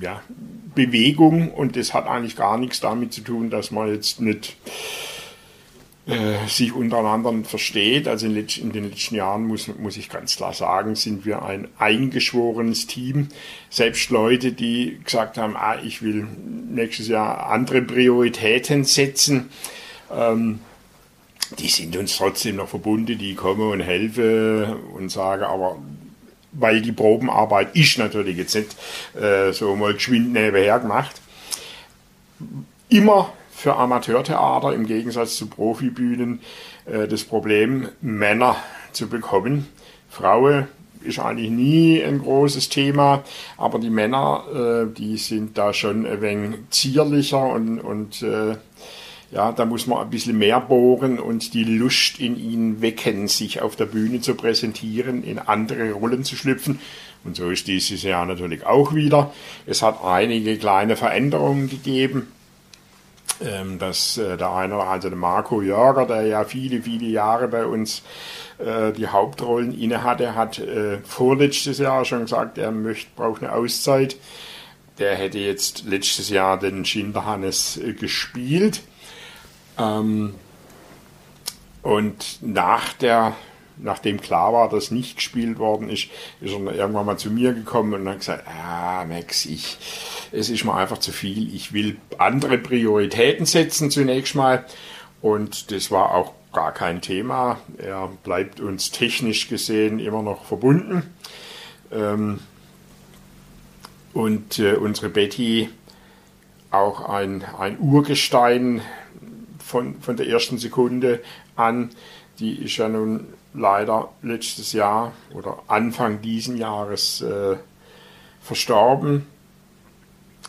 ja, 0.00 0.22
Bewegung 0.76 1.50
und 1.50 1.74
das 1.74 1.92
hat 1.92 2.06
eigentlich 2.06 2.36
gar 2.36 2.56
nichts 2.56 2.78
damit 2.78 3.12
zu 3.12 3.22
tun, 3.22 3.50
dass 3.50 3.72
man 3.72 3.92
jetzt 3.92 4.20
nicht 4.20 4.56
äh, 6.06 6.46
sich 6.48 6.74
untereinander 6.74 7.32
versteht. 7.44 8.08
Also 8.08 8.26
in, 8.26 8.36
in, 8.36 8.72
den 8.72 8.90
letzten 8.90 9.14
Jahren 9.14 9.46
muss, 9.46 9.68
muss 9.78 9.96
ich 9.96 10.10
ganz 10.10 10.36
klar 10.36 10.52
sagen, 10.52 10.96
sind 10.96 11.24
wir 11.24 11.42
ein 11.42 11.68
eingeschworenes 11.78 12.86
Team. 12.86 13.28
Selbst 13.70 14.10
Leute, 14.10 14.52
die 14.52 15.00
gesagt 15.02 15.38
haben, 15.38 15.56
ah, 15.56 15.78
ich 15.82 16.02
will 16.02 16.26
nächstes 16.68 17.08
Jahr 17.08 17.46
andere 17.46 17.80
Prioritäten 17.80 18.84
setzen, 18.84 19.48
ähm, 20.14 20.60
die 21.58 21.68
sind 21.68 21.96
uns 21.96 22.16
trotzdem 22.16 22.56
noch 22.56 22.68
verbunden, 22.68 23.18
die 23.18 23.34
kommen 23.34 23.70
und 23.70 23.80
helfen 23.80 24.74
und 24.94 25.10
sagen, 25.10 25.44
aber 25.44 25.78
weil 26.52 26.82
die 26.82 26.92
Probenarbeit 26.92 27.74
ist 27.74 27.98
natürlich 27.98 28.36
jetzt 28.36 28.54
nicht 28.54 28.76
äh, 29.20 29.52
so 29.52 29.74
mal 29.74 29.94
geschwind 29.94 30.32
nebenher 30.32 30.78
gemacht. 30.80 31.20
Immer 32.88 33.32
für 33.54 33.76
Amateurtheater 33.76 34.74
im 34.74 34.86
Gegensatz 34.86 35.36
zu 35.36 35.46
Profibühnen 35.46 36.40
äh, 36.86 37.06
das 37.08 37.24
Problem, 37.24 37.88
Männer 38.00 38.56
zu 38.92 39.08
bekommen. 39.08 39.68
Frauen 40.08 40.68
ist 41.02 41.18
eigentlich 41.18 41.50
nie 41.50 42.02
ein 42.02 42.20
großes 42.20 42.68
Thema, 42.68 43.22
aber 43.56 43.78
die 43.78 43.90
Männer, 43.90 44.44
äh, 44.52 44.94
die 44.94 45.16
sind 45.18 45.56
da 45.58 45.72
schon 45.72 46.06
ein 46.06 46.20
wenig 46.20 46.58
zierlicher 46.70 47.46
und, 47.46 47.80
und 47.80 48.22
äh, 48.22 48.56
ja, 49.30 49.52
da 49.52 49.64
muss 49.64 49.86
man 49.86 49.98
ein 49.98 50.10
bisschen 50.10 50.38
mehr 50.38 50.60
bohren 50.60 51.18
und 51.18 51.54
die 51.54 51.64
Lust 51.64 52.20
in 52.20 52.38
ihnen 52.38 52.80
wecken, 52.80 53.26
sich 53.26 53.60
auf 53.60 53.74
der 53.74 53.86
Bühne 53.86 54.20
zu 54.20 54.34
präsentieren, 54.34 55.24
in 55.24 55.38
andere 55.38 55.92
Rollen 55.92 56.24
zu 56.24 56.36
schlüpfen. 56.36 56.78
Und 57.24 57.36
so 57.36 57.50
ist 57.50 57.66
dieses 57.66 58.02
Jahr 58.02 58.26
natürlich 58.26 58.64
auch 58.64 58.94
wieder. 58.94 59.32
Es 59.66 59.82
hat 59.82 60.04
einige 60.04 60.56
kleine 60.56 60.94
Veränderungen 60.94 61.68
gegeben. 61.68 62.28
Ähm, 63.42 63.78
dass 63.78 64.16
äh, 64.16 64.36
der 64.36 64.52
eine 64.52 64.76
oder 64.76 64.86
andere, 64.86 65.10
der 65.10 65.18
Marco 65.18 65.60
Jörger, 65.60 66.06
der 66.06 66.22
ja 66.22 66.44
viele, 66.44 66.82
viele 66.82 67.06
Jahre 67.06 67.48
bei 67.48 67.66
uns 67.66 68.02
äh, 68.58 68.92
die 68.92 69.08
Hauptrollen 69.08 69.76
inne 69.76 70.04
hatte, 70.04 70.36
hat 70.36 70.58
äh, 70.60 70.98
vorletztes 70.98 71.78
Jahr 71.78 72.04
schon 72.04 72.20
gesagt, 72.20 72.58
er 72.58 72.70
möchte, 72.70 73.10
braucht 73.16 73.42
eine 73.42 73.52
Auszeit. 73.52 74.16
Der 74.98 75.16
hätte 75.16 75.38
jetzt 75.38 75.84
letztes 75.84 76.28
Jahr 76.28 76.58
den 76.58 76.84
Schinderhannes 76.84 77.76
äh, 77.76 77.94
gespielt 77.94 78.82
ähm, 79.78 80.34
und 81.82 82.38
nach 82.40 82.92
der, 82.92 83.34
nachdem 83.76 84.20
klar 84.20 84.52
war, 84.52 84.68
dass 84.68 84.90
nicht 84.90 85.16
gespielt 85.16 85.58
worden 85.58 85.88
ist, 85.88 86.08
ist 86.40 86.52
er 86.52 86.74
irgendwann 86.74 87.06
mal 87.06 87.18
zu 87.18 87.30
mir 87.30 87.52
gekommen 87.52 87.94
und 87.94 88.08
hat 88.08 88.20
gesagt, 88.20 88.44
ah, 88.46 89.04
Max, 89.04 89.46
ich, 89.46 89.78
es 90.32 90.48
ist 90.48 90.64
mir 90.64 90.74
einfach 90.74 90.98
zu 90.98 91.12
viel. 91.12 91.54
Ich 91.54 91.72
will 91.72 91.96
andere 92.18 92.58
Prioritäten 92.58 93.46
setzen 93.46 93.90
zunächst 93.90 94.34
mal. 94.34 94.64
Und 95.20 95.70
das 95.70 95.90
war 95.90 96.14
auch 96.14 96.32
gar 96.52 96.72
kein 96.72 97.00
Thema. 97.00 97.58
Er 97.78 98.10
bleibt 98.22 98.60
uns 98.60 98.90
technisch 98.90 99.48
gesehen 99.48 99.98
immer 99.98 100.22
noch 100.22 100.44
verbunden. 100.44 101.02
Ähm, 101.92 102.40
und 104.12 104.58
äh, 104.60 104.74
unsere 104.74 105.08
Betty, 105.08 105.68
auch 106.70 107.08
ein, 107.08 107.44
ein 107.58 107.78
Urgestein 107.78 108.80
von, 109.58 110.00
von 110.00 110.16
der 110.16 110.28
ersten 110.28 110.58
Sekunde 110.58 111.22
an. 111.56 111.90
Die 112.38 112.64
ist 112.64 112.76
ja 112.76 112.88
nun 112.88 113.26
leider 113.54 114.10
letztes 114.22 114.72
Jahr 114.72 115.12
oder 115.32 115.62
Anfang 115.68 116.20
diesen 116.20 116.56
Jahres 116.56 117.22
äh, 117.22 117.56
verstorben. 118.42 119.26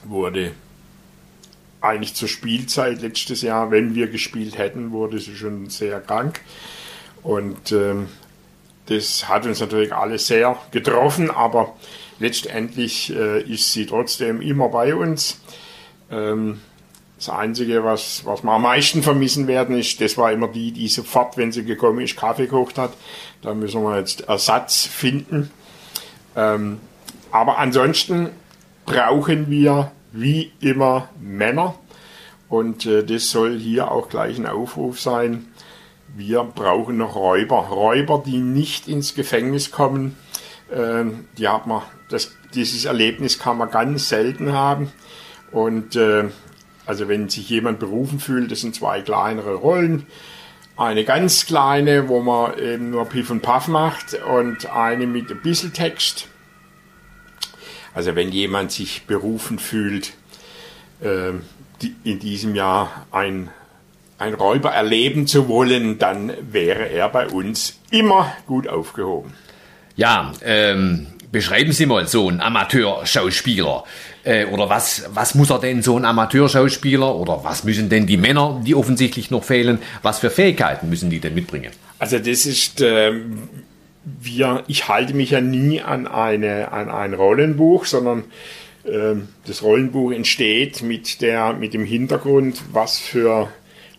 Wurde 0.04 0.52
eigentlich 1.82 2.16
zur 2.16 2.28
Spielzeit 2.28 3.02
letztes 3.02 3.42
Jahr, 3.42 3.72
wenn 3.72 3.96
wir 3.96 4.08
gespielt 4.08 4.58
hätten, 4.58 4.92
wurde 4.92 5.20
sie 5.20 5.36
schon 5.36 5.70
sehr 5.70 6.02
krank. 6.02 6.42
Und 7.24 7.72
ähm, 7.72 8.08
das 8.88 9.28
hat 9.30 9.46
uns 9.46 9.60
natürlich 9.60 9.94
alle 9.94 10.20
sehr 10.20 10.58
getroffen, 10.72 11.32
aber 11.32 11.76
letztendlich 12.20 13.16
äh, 13.16 13.42
ist 13.42 13.72
sie 13.72 13.86
trotzdem 13.86 14.42
immer 14.42 14.70
bei 14.70 14.96
uns. 14.96 15.40
Ähm, 16.12 16.62
das 17.18 17.30
Einzige, 17.30 17.84
was, 17.84 18.26
was 18.26 18.44
wir 18.44 18.52
am 18.52 18.64
meisten 18.64 19.02
vermissen 19.02 19.48
werden, 19.48 19.78
ist, 19.78 20.02
das 20.02 20.18
war 20.18 20.32
immer 20.32 20.50
die, 20.50 20.72
die 20.72 20.88
sofort, 20.88 21.38
wenn 21.38 21.52
sie 21.52 21.64
gekommen 21.64 22.02
ist, 22.02 22.18
Kaffee 22.18 22.46
gekocht 22.46 22.78
hat. 22.78 22.94
Da 23.42 23.54
müssen 23.54 23.84
wir 23.84 23.98
jetzt 23.98 24.28
Ersatz 24.28 24.86
finden. 24.86 25.50
Ähm, 26.36 26.80
aber 27.32 27.58
ansonsten 27.58 28.30
brauchen 28.86 29.50
wir 29.50 29.92
wie 30.12 30.52
immer 30.60 31.10
Männer. 31.20 31.76
Und 32.50 32.86
äh, 32.86 33.04
das 33.04 33.32
soll 33.32 33.58
hier 33.58 33.92
auch 33.92 34.10
gleich 34.10 34.38
ein 34.38 34.46
Aufruf 34.46 35.00
sein. 35.00 35.48
Wir 36.16 36.44
brauchen 36.44 36.98
noch 36.98 37.16
Räuber. 37.16 37.68
Räuber, 37.70 38.24
die 38.26 38.38
nicht 38.38 38.88
ins 38.88 39.16
Gefängnis 39.16 39.72
kommen. 39.72 40.18
Äh, 40.70 41.06
die 41.38 41.48
hat 41.48 41.66
man, 41.66 41.82
das, 42.10 42.32
dieses 42.54 42.86
Erlebnis 42.86 43.40
kann 43.40 43.58
man 43.58 43.72
ganz 43.72 44.10
selten 44.10 44.54
haben. 44.54 44.92
Und 45.52 45.96
äh, 45.96 46.26
also 46.86 47.08
wenn 47.08 47.30
sich 47.30 47.50
jemand 47.50 47.80
berufen 47.80 48.20
fühlt, 48.20 48.52
das 48.52 48.62
sind 48.62 48.76
zwei 48.76 49.02
kleinere 49.02 49.56
Rollen. 49.56 50.06
Eine 50.78 51.06
ganz 51.06 51.46
kleine, 51.46 52.10
wo 52.10 52.22
man 52.22 52.60
eben 52.60 52.90
nur 52.90 53.06
Piff 53.06 53.30
und 53.30 53.42
Puff 53.42 53.68
macht 53.68 54.14
und 54.14 54.66
eine 54.70 55.08
mit 55.08 55.32
ein 55.32 55.42
bisschen 55.42 55.74
Text. 55.74 56.28
Also 57.94 58.16
wenn 58.16 58.32
jemand 58.32 58.74
sich 58.74 59.06
berufen 59.06 59.58
fühlt, 59.58 60.14
äh, 61.02 61.32
die, 61.82 61.96
in 62.04 62.20
diesem 62.20 62.56
Jahr 62.56 63.06
ein, 63.12 63.50
ein 64.18 64.34
Räuber 64.34 64.72
erleben 64.72 65.28
zu 65.28 65.48
wollen, 65.48 65.98
dann 65.98 66.34
wäre 66.52 66.90
er 66.90 67.08
bei 67.08 67.28
uns 67.28 67.80
immer 67.92 68.36
gut 68.46 68.68
aufgehoben. 68.68 69.34
Ja, 69.96 70.34
ähm, 70.44 71.08
beschreiben 71.32 71.72
Sie 71.72 71.86
mal 71.86 72.06
so 72.08 72.28
einen 72.28 72.42
Amateurschauspieler. 72.42 73.86
Äh, 74.26 74.46
oder 74.46 74.70
was, 74.70 75.06
was 75.14 75.36
muss 75.36 75.52
er 75.52 75.60
denn 75.60 75.84
so 75.84 75.98
ein 75.98 76.04
Amateurschauspieler 76.04 77.16
oder 77.16 77.44
was 77.44 77.64
müssen 77.64 77.90
denn 77.90 78.08
die 78.08 78.18
Männer, 78.18 78.62
die 78.66 78.74
offensichtlich 78.74 79.30
noch 79.30 79.44
fehlen, 79.44 79.80
was 80.02 80.20
für 80.20 80.32
Fähigkeiten 80.32 80.90
müssen 80.90 81.12
die 81.12 81.20
denn 81.20 81.36
mitbringen? 81.36 81.72
Also 82.00 82.18
das 82.18 82.48
ist, 82.48 82.82
äh, 82.82 83.14
wir, 84.04 84.64
ich 84.68 84.88
halte 84.88 85.14
mich 85.14 85.30
ja 85.30 85.42
nie 85.42 85.80
an, 85.82 86.08
eine, 86.08 86.72
an 86.72 86.90
ein 86.90 87.14
Rollenbuch, 87.14 87.86
sondern 87.86 88.24
äh, 88.84 89.16
das 89.46 89.62
Rollenbuch 89.62 90.12
entsteht 90.12 90.82
mit, 90.82 91.22
der, 91.22 91.54
mit 91.54 91.76
dem 91.76 91.86
Hintergrund, 91.86 92.64
was 92.72 92.98
für 92.98 93.50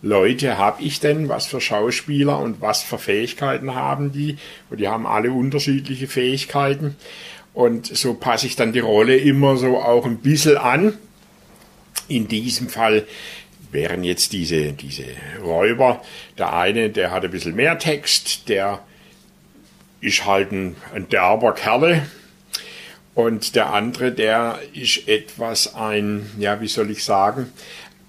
Leute 0.01 0.57
habe 0.57 0.83
ich 0.83 0.99
denn, 0.99 1.29
was 1.29 1.47
für 1.47 1.61
Schauspieler 1.61 2.39
und 2.39 2.61
was 2.61 2.83
für 2.83 2.97
Fähigkeiten 2.97 3.75
haben 3.75 4.11
die. 4.11 4.37
Und 4.69 4.79
die 4.79 4.89
haben 4.89 5.07
alle 5.07 5.31
unterschiedliche 5.31 6.07
Fähigkeiten. 6.07 6.95
Und 7.57 7.87
so 7.87 8.13
passe 8.13 8.45
ich 8.45 8.55
dann 8.55 8.71
die 8.71 8.81
Rolle 8.81 9.17
immer 9.17 9.57
so 9.57 9.79
auch 9.79 10.05
ein 10.05 10.19
bisschen 10.19 10.57
an. 10.57 10.95
In 12.07 12.27
diesem 12.27 12.69
Fall 12.69 13.07
wären 13.71 14.03
jetzt 14.03 14.31
diese, 14.31 14.73
diese 14.73 15.05
Räuber. 15.41 16.03
Der 16.37 16.53
eine, 16.53 16.91
der 16.91 17.09
hat 17.09 17.25
ein 17.25 17.31
bisschen 17.31 17.55
mehr 17.55 17.79
Text, 17.79 18.47
der 18.47 18.83
ist 20.01 20.27
halt 20.27 20.51
ein, 20.51 20.75
ein 20.93 21.09
derber 21.09 21.51
Kerle. 21.55 22.05
Und 23.15 23.55
der 23.55 23.73
andere, 23.73 24.11
der 24.11 24.59
ist 24.75 25.07
etwas 25.07 25.73
ein, 25.73 26.29
ja, 26.37 26.61
wie 26.61 26.67
soll 26.67 26.91
ich 26.91 27.03
sagen, 27.03 27.51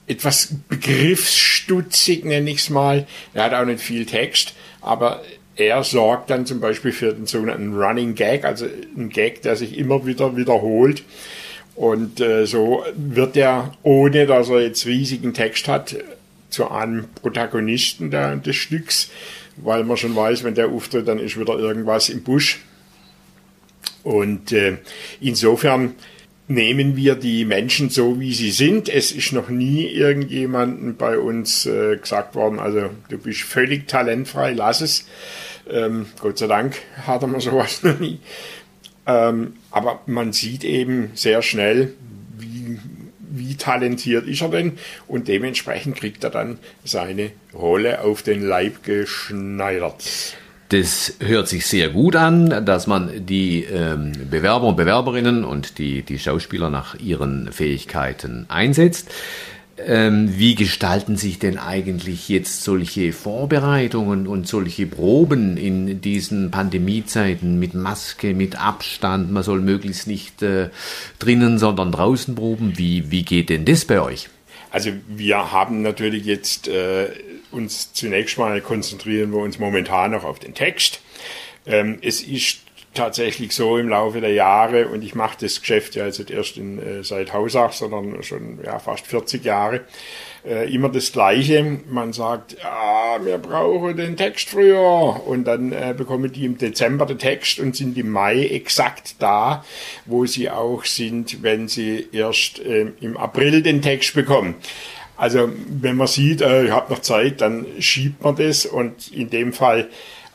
etwas 0.06 0.56
begriffsstutzig, 0.68 2.22
nenne 2.22 2.50
ich 2.50 2.58
es 2.58 2.68
mal. 2.68 3.06
Er 3.32 3.44
hat 3.44 3.54
auch 3.54 3.64
nicht 3.64 3.80
viel 3.80 4.04
Text, 4.04 4.52
aber 4.82 5.22
er 5.58 5.82
sorgt 5.82 6.30
dann 6.30 6.46
zum 6.46 6.60
Beispiel 6.60 6.92
für 6.92 7.12
den 7.12 7.26
sogenannten 7.26 7.74
Running 7.74 8.14
Gag, 8.14 8.44
also 8.44 8.66
ein 8.96 9.08
Gag, 9.10 9.42
der 9.42 9.56
sich 9.56 9.76
immer 9.76 10.06
wieder 10.06 10.36
wiederholt. 10.36 11.02
Und 11.74 12.20
äh, 12.20 12.46
so 12.46 12.84
wird 12.96 13.36
er, 13.36 13.72
ohne 13.82 14.26
dass 14.26 14.48
er 14.48 14.60
jetzt 14.60 14.86
riesigen 14.86 15.34
Text 15.34 15.68
hat, 15.68 15.96
zu 16.48 16.70
einem 16.70 17.06
Protagonisten 17.20 18.10
der, 18.10 18.36
des 18.36 18.56
Stücks, 18.56 19.10
weil 19.56 19.84
man 19.84 19.96
schon 19.96 20.16
weiß, 20.16 20.44
wenn 20.44 20.54
der 20.54 20.68
auftritt, 20.68 21.06
dann 21.08 21.18
ist 21.18 21.38
wieder 21.38 21.58
irgendwas 21.58 22.08
im 22.08 22.22
Busch. 22.22 22.60
Und 24.02 24.52
äh, 24.52 24.78
insofern 25.20 25.94
nehmen 26.46 26.96
wir 26.96 27.14
die 27.14 27.44
Menschen 27.44 27.90
so, 27.90 28.18
wie 28.18 28.32
sie 28.32 28.50
sind. 28.50 28.88
Es 28.88 29.12
ist 29.12 29.32
noch 29.32 29.50
nie 29.50 29.86
irgendjemandem 29.86 30.96
bei 30.96 31.18
uns 31.18 31.66
äh, 31.66 31.96
gesagt 31.96 32.34
worden, 32.34 32.58
also 32.58 32.90
du 33.08 33.18
bist 33.18 33.42
völlig 33.42 33.86
talentfrei, 33.86 34.52
lass 34.52 34.80
es. 34.80 35.06
Ähm, 35.70 36.06
Gott 36.20 36.38
sei 36.38 36.46
Dank 36.46 36.76
hat 37.06 37.22
man 37.22 37.40
sowas 37.40 37.82
noch 37.82 37.98
nie. 37.98 38.20
Ähm, 39.06 39.54
aber 39.70 40.00
man 40.06 40.32
sieht 40.32 40.64
eben 40.64 41.10
sehr 41.14 41.42
schnell, 41.42 41.94
wie, 42.38 42.78
wie 43.30 43.56
talentiert 43.56 44.26
ist 44.26 44.42
er 44.42 44.50
denn 44.50 44.78
und 45.06 45.28
dementsprechend 45.28 45.96
kriegt 45.96 46.24
er 46.24 46.30
dann 46.30 46.58
seine 46.84 47.30
Rolle 47.54 48.02
auf 48.02 48.22
den 48.22 48.42
Leib 48.42 48.82
geschneidert. 48.82 50.36
Das 50.68 51.14
hört 51.20 51.48
sich 51.48 51.66
sehr 51.66 51.88
gut 51.88 52.14
an, 52.14 52.66
dass 52.66 52.86
man 52.86 53.24
die 53.24 53.64
ähm, 53.64 54.12
Bewerber 54.30 54.66
und 54.66 54.76
Bewerberinnen 54.76 55.42
und 55.42 55.78
die, 55.78 56.02
die 56.02 56.18
Schauspieler 56.18 56.68
nach 56.68 56.94
ihren 56.94 57.50
Fähigkeiten 57.52 58.44
einsetzt. 58.50 59.10
Ähm, 59.86 60.38
wie 60.38 60.54
gestalten 60.54 61.16
sich 61.16 61.38
denn 61.38 61.56
eigentlich 61.56 62.28
jetzt 62.28 62.64
solche 62.64 63.12
Vorbereitungen 63.12 64.26
und 64.26 64.48
solche 64.48 64.86
Proben 64.86 65.56
in 65.56 66.00
diesen 66.00 66.50
Pandemiezeiten 66.50 67.58
mit 67.58 67.74
Maske, 67.74 68.34
mit 68.34 68.60
Abstand? 68.60 69.30
Man 69.30 69.42
soll 69.42 69.60
möglichst 69.60 70.06
nicht 70.06 70.42
äh, 70.42 70.70
drinnen, 71.18 71.58
sondern 71.58 71.92
draußen 71.92 72.34
proben. 72.34 72.76
Wie, 72.76 73.10
wie 73.10 73.22
geht 73.22 73.50
denn 73.50 73.64
das 73.64 73.84
bei 73.84 74.00
euch? 74.00 74.28
Also 74.70 74.90
wir 75.06 75.52
haben 75.52 75.82
natürlich 75.82 76.24
jetzt 76.24 76.68
äh, 76.68 77.08
uns 77.50 77.92
zunächst 77.92 78.36
mal 78.38 78.60
konzentrieren 78.60 79.32
wir 79.32 79.38
uns 79.38 79.58
momentan 79.58 80.10
noch 80.10 80.24
auf 80.24 80.38
den 80.38 80.54
Text. 80.54 81.00
Ähm, 81.66 81.98
es 82.02 82.22
ist 82.22 82.60
tatsächlich 82.94 83.54
so 83.54 83.78
im 83.78 83.88
Laufe 83.88 84.20
der 84.20 84.32
Jahre, 84.32 84.88
und 84.88 85.02
ich 85.02 85.14
mache 85.14 85.36
das 85.40 85.60
Geschäft 85.60 85.94
ja 85.94 86.06
jetzt 86.06 86.18
nicht 86.18 86.30
erst 86.30 86.56
in, 86.56 86.78
äh, 86.78 87.04
seit 87.04 87.32
Hausach, 87.32 87.72
sondern 87.72 88.22
schon 88.22 88.58
ja, 88.64 88.78
fast 88.78 89.06
40 89.06 89.44
Jahre, 89.44 89.82
äh, 90.46 90.72
immer 90.72 90.88
das 90.88 91.12
Gleiche. 91.12 91.80
Man 91.88 92.12
sagt, 92.12 92.56
ah, 92.64 93.18
wir 93.22 93.38
brauchen 93.38 93.96
den 93.96 94.16
Text 94.16 94.50
früher. 94.50 95.26
Und 95.26 95.44
dann 95.44 95.72
äh, 95.72 95.94
bekommen 95.96 96.32
die 96.32 96.44
im 96.44 96.58
Dezember 96.58 97.06
den 97.06 97.18
Text 97.18 97.58
und 97.58 97.76
sind 97.76 97.96
im 97.98 98.10
Mai 98.10 98.46
exakt 98.46 99.16
da, 99.18 99.64
wo 100.06 100.26
sie 100.26 100.50
auch 100.50 100.84
sind, 100.84 101.42
wenn 101.42 101.68
sie 101.68 102.08
erst 102.12 102.60
äh, 102.60 102.92
im 103.00 103.16
April 103.16 103.62
den 103.62 103.82
Text 103.82 104.14
bekommen. 104.14 104.54
Also 105.16 105.50
wenn 105.68 105.96
man 105.96 106.06
sieht, 106.06 106.40
äh, 106.40 106.66
ich 106.66 106.70
habe 106.70 106.92
noch 106.92 107.00
Zeit, 107.00 107.40
dann 107.40 107.66
schiebt 107.80 108.22
man 108.22 108.36
das 108.36 108.66
und 108.66 109.12
in 109.12 109.30
dem 109.30 109.52
Fall 109.52 109.88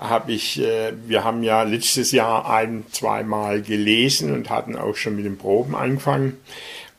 habe 0.03 0.33
ich, 0.33 0.59
äh, 0.59 0.93
wir 1.07 1.23
haben 1.23 1.43
ja 1.43 1.63
letztes 1.63 2.11
Jahr 2.11 2.49
ein, 2.49 2.85
zweimal 2.91 3.61
gelesen 3.61 4.33
und 4.33 4.49
hatten 4.49 4.75
auch 4.75 4.95
schon 4.95 5.15
mit 5.15 5.25
den 5.25 5.37
Proben 5.37 5.75
angefangen. 5.75 6.37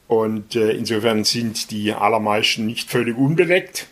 Und 0.09 0.57
äh, 0.57 0.71
insofern 0.71 1.25
sind 1.25 1.71
die 1.71 1.93
allermeisten 1.93 2.67
nicht 2.67 2.91
völlig 2.91 3.17
unbedeckt. 3.17 3.87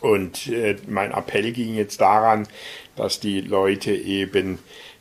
Und 0.00 0.48
äh, 0.48 0.76
mein 0.86 1.12
Appell 1.12 1.52
ging 1.52 1.74
jetzt 1.74 2.00
daran, 2.00 2.46
dass 2.94 3.20
die 3.20 3.40
Leute 3.40 3.92
eben 3.92 4.58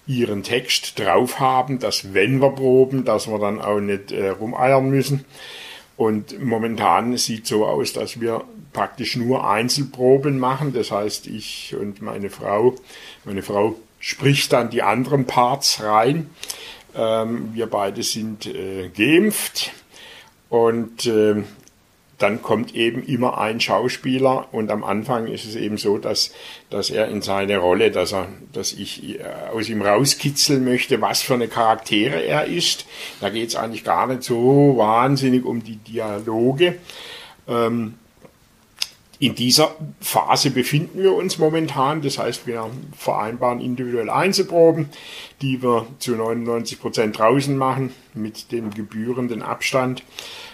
ihren 0.07 0.43
Text 0.43 0.97
drauf 0.97 1.39
haben, 1.39 1.79
dass 1.79 2.13
wenn 2.13 2.41
wir 2.41 2.51
proben, 2.51 3.05
dass 3.05 3.27
wir 3.27 3.39
dann 3.39 3.61
auch 3.61 3.79
nicht 3.79 4.11
rumeiern 4.11 4.89
müssen. 4.89 5.23
Und 5.95 6.43
momentan 6.43 7.15
sieht 7.17 7.47
so 7.47 7.65
aus, 7.65 7.93
dass 7.93 8.19
wir 8.19 8.43
praktisch 8.73 9.15
nur 9.15 9.47
Einzelproben 9.47 10.39
machen. 10.39 10.73
Das 10.73 10.91
heißt, 10.91 11.27
ich 11.27 11.75
und 11.79 12.01
meine 12.01 12.29
Frau, 12.29 12.75
meine 13.23 13.43
Frau 13.43 13.75
spricht 13.99 14.51
dann 14.51 14.69
die 14.69 14.81
anderen 14.81 15.25
Parts 15.25 15.81
rein. 15.81 16.29
Ähm, 16.95 17.51
wir 17.53 17.67
beide 17.67 18.03
sind 18.03 18.45
äh, 18.45 18.89
geimpft 18.89 19.71
und 20.49 21.05
äh, 21.05 21.43
dann 22.19 22.41
kommt 22.41 22.75
eben 22.75 23.03
immer 23.03 23.37
ein 23.37 23.59
Schauspieler 23.59 24.47
und 24.53 24.71
am 24.71 24.83
Anfang 24.83 25.27
ist 25.27 25.45
es 25.45 25.55
eben 25.55 25.77
so, 25.77 25.97
dass, 25.97 26.31
dass 26.69 26.89
er 26.89 27.07
in 27.07 27.21
seine 27.21 27.57
Rolle, 27.57 27.91
dass 27.91 28.13
er, 28.13 28.27
dass 28.53 28.71
ich 28.71 29.19
äh, 29.19 29.23
aus 29.51 29.67
ihm 29.67 29.81
rauskitzeln 29.81 30.63
möchte, 30.63 31.01
was 31.01 31.21
für 31.21 31.33
eine 31.33 31.47
Charaktere 31.47 32.23
er 32.23 32.45
ist. 32.45 32.85
Da 33.19 33.29
geht 33.29 33.49
es 33.49 33.55
eigentlich 33.55 33.83
gar 33.83 34.07
nicht 34.07 34.23
so 34.23 34.75
wahnsinnig 34.77 35.43
um 35.43 35.63
die 35.63 35.77
Dialoge. 35.77 36.75
Ähm, 37.47 37.95
in 39.23 39.35
dieser 39.35 39.73
Phase 40.01 40.51
befinden 40.51 41.01
wir 41.01 41.13
uns 41.13 41.37
momentan. 41.37 42.01
Das 42.01 42.17
heißt, 42.17 42.45
wir 42.45 42.69
vereinbaren 42.93 43.61
individuell 43.61 44.09
Einzelproben, 44.09 44.89
die 45.41 45.63
wir 45.63 45.87
zu 45.99 46.17
99 46.17 46.81
Prozent 46.81 47.17
draußen 47.17 47.55
machen 47.55 47.93
mit 48.13 48.51
dem 48.51 48.71
gebührenden 48.71 49.41
Abstand. 49.41 50.03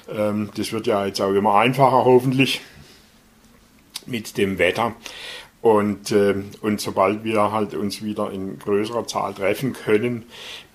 Ähm, 0.08 0.52
das 0.56 0.72
wird 0.72 0.86
ja 0.86 1.04
jetzt 1.08 1.20
auch 1.20 1.34
immer 1.34 1.56
einfacher, 1.56 2.06
hoffentlich, 2.06 2.62
mit 4.06 4.38
dem 4.38 4.60
Wetter. 4.60 4.94
Und, 5.64 6.12
äh, 6.12 6.36
und 6.62 6.80
sobald 6.80 7.24
wir 7.24 7.52
halt 7.52 7.74
uns 7.74 8.04
wieder 8.04 8.30
in 8.30 8.60
größerer 8.60 9.08
Zahl 9.08 9.34
treffen 9.34 9.74
können, 9.74 10.26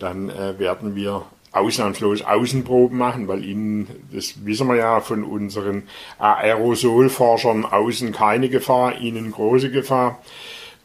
dann 0.01 0.31
äh, 0.31 0.59
werden 0.59 0.97
wir 0.97 1.27
ausnahmslos 1.55 2.23
Außenproben 2.23 2.99
machen, 2.99 3.29
weil 3.29 3.45
ihnen, 3.45 3.89
das 4.13 4.45
wissen 4.45 4.69
wir 4.69 4.77
ja 4.77 5.01
von 5.01 5.23
unseren 5.23 5.85
Aerosolforschern, 6.19 7.65
außen 7.65 8.13
keine 8.13 8.49
Gefahr, 8.49 8.99
ihnen 8.99 9.31
große 9.31 9.71
Gefahr. 9.71 10.19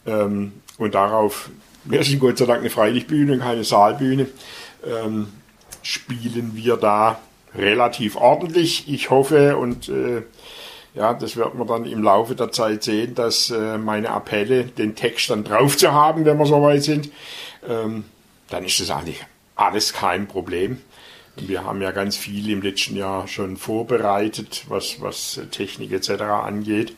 Ähm, 0.06 0.54
und 0.78 0.94
darauf, 0.94 1.50
wir 1.86 2.04
sind 2.04 2.20
Gott 2.20 2.38
sei 2.38 2.46
Dank 2.46 2.60
eine 2.60 2.70
Freilichtbühne 2.70 3.34
und 3.34 3.40
keine 3.40 3.64
Saalbühne, 3.64 4.28
ähm, 4.86 5.28
spielen 5.82 6.52
wir 6.54 6.78
da 6.78 7.20
relativ 7.56 8.16
ordentlich. 8.16 8.88
Ich 8.88 9.10
hoffe 9.10 9.58
und 9.58 9.90
äh, 9.90 10.22
ja, 10.94 11.14
das 11.14 11.36
wird 11.36 11.56
man 11.56 11.68
dann 11.68 11.86
im 11.86 12.04
Laufe 12.04 12.36
der 12.36 12.52
Zeit 12.52 12.84
sehen, 12.84 13.16
dass 13.16 13.50
äh, 13.50 13.78
meine 13.78 14.12
Appelle, 14.12 14.66
den 14.66 14.96
Text 14.96 15.30
dann 15.32 15.44
drauf 15.44 15.78
zu 15.78 15.92
haben, 15.92 16.26
wenn 16.26 16.38
wir 16.38 16.46
soweit 16.46 16.84
sind, 16.84 17.10
ähm, 17.68 18.06
dann 18.50 18.66
ist 18.66 18.80
das 18.80 18.92
eigentlich 18.92 19.26
alles 19.60 19.94
kein 19.94 20.28
Problem. 20.28 20.78
Wir 21.36 21.64
haben 21.64 21.82
ja 21.82 21.92
ganz 21.92 22.18
viel 22.18 22.50
im 22.50 22.62
letzten 22.62 22.96
Jahr 22.96 23.28
schon 23.28 23.58
vorbereitet, 23.58 24.66
was, 24.68 25.00
was 25.00 25.40
Technik 25.52 25.92
etc. 25.92 26.22
angeht. 26.22 26.94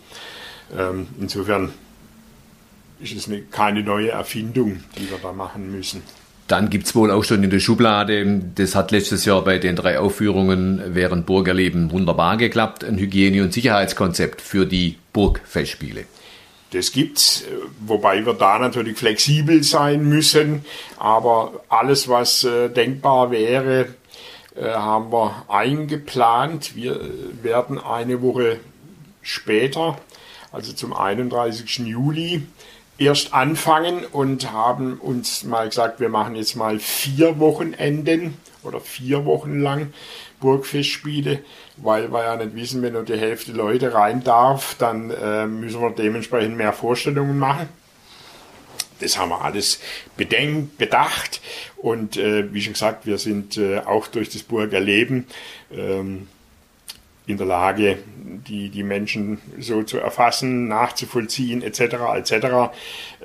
Ähm, 0.78 1.08
insofern 1.20 1.74
ist 3.00 3.16
es 3.16 3.28
eine, 3.28 3.42
keine 3.42 3.84
neue 3.84 4.10
Erfindung, 4.10 4.84
die 4.98 5.10
wir 5.10 5.18
da 5.22 5.32
machen 5.32 5.72
müssen. 5.72 6.02
Dann 6.48 6.70
gibt 6.70 6.88
es 6.88 6.96
wohl 6.96 7.12
auch 7.12 7.24
schon 7.24 7.44
in 7.44 7.50
der 7.50 7.60
Schublade, 7.60 8.42
das 8.56 8.76
hat 8.76 8.92
letztes 8.92 9.26
Jahr 9.26 9.44
bei 9.44 9.58
den 9.58 9.76
drei 9.76 10.00
Aufführungen 10.00 10.82
während 10.88 11.26
Burgerleben 11.26 11.92
wunderbar 11.92 12.36
geklappt, 12.36 12.84
ein 12.84 12.98
Hygiene- 12.98 13.42
und 13.42 13.54
Sicherheitskonzept 13.54 14.42
für 14.42 14.66
die 14.66 14.98
Burgfestspiele. 15.14 16.06
Das 16.72 16.94
gibt's, 16.94 17.44
wobei 17.86 18.26
wir 18.26 18.34
da 18.34 18.58
natürlich 18.58 18.98
flexibel 18.98 19.62
sein 19.62 20.08
müssen. 20.08 20.66
Aber 20.98 21.64
alles, 21.68 22.08
was 22.08 22.46
äh, 22.46 22.70
denkbar 22.70 23.30
wäre, 23.32 23.88
äh, 24.56 24.70
haben 24.70 25.12
wir 25.12 25.46
eingeplant. 25.50 26.76
Wir 26.76 27.00
werden 27.44 27.78
eine 27.78 28.22
Woche 28.22 28.60
später, 29.22 29.98
also 30.52 30.74
zum 30.74 30.94
31. 30.94 31.80
Juli, 31.80 32.44
erst 32.98 33.34
anfangen 33.34 34.06
und 34.06 34.52
haben 34.52 34.98
uns 35.00 35.44
mal 35.44 35.68
gesagt, 35.68 36.00
wir 36.00 36.10
machen 36.10 36.36
jetzt 36.36 36.56
mal 36.56 36.80
vier 36.80 37.40
Wochenenden 37.40 38.38
oder 38.64 38.80
vier 38.80 39.26
Wochen 39.26 39.60
lang 39.60 39.94
Burgfestspiele, 40.40 41.40
weil 41.84 42.12
wir 42.12 42.24
ja 42.24 42.36
nicht 42.36 42.56
wissen, 42.56 42.82
wenn 42.82 42.94
nur 42.94 43.04
die 43.04 43.18
Hälfte 43.18 43.52
Leute 43.52 43.94
rein 43.94 44.24
darf, 44.24 44.76
dann 44.78 45.12
äh, 45.12 45.48
müssen 45.48 45.82
wir 45.82 45.92
dementsprechend 45.92 46.58
mehr 46.58 46.74
Vorstellungen 46.74 47.38
machen. 47.38 47.70
Das 49.00 49.18
haben 49.18 49.30
wir 49.30 49.42
alles 49.42 49.80
bedenkt, 50.16 50.78
bedacht 50.78 51.42
und 51.78 52.18
äh, 52.18 52.54
wie 52.54 52.62
schon 52.62 52.74
gesagt, 52.74 53.08
wir 53.08 53.18
sind 53.18 53.58
äh, 53.58 53.80
auch 53.80 54.08
durch 54.08 54.30
das 54.30 54.44
Burgerleben 54.44 55.26
ähm, 55.72 56.28
in 57.26 57.38
der 57.38 57.48
Lage, 57.48 57.98
die, 58.48 58.70
die 58.70 58.84
Menschen 58.84 59.40
so 59.60 59.84
zu 59.84 59.98
erfassen, 59.98 60.68
nachzuvollziehen 60.68 61.64
etc. 61.64 61.82
etc. 62.16 62.74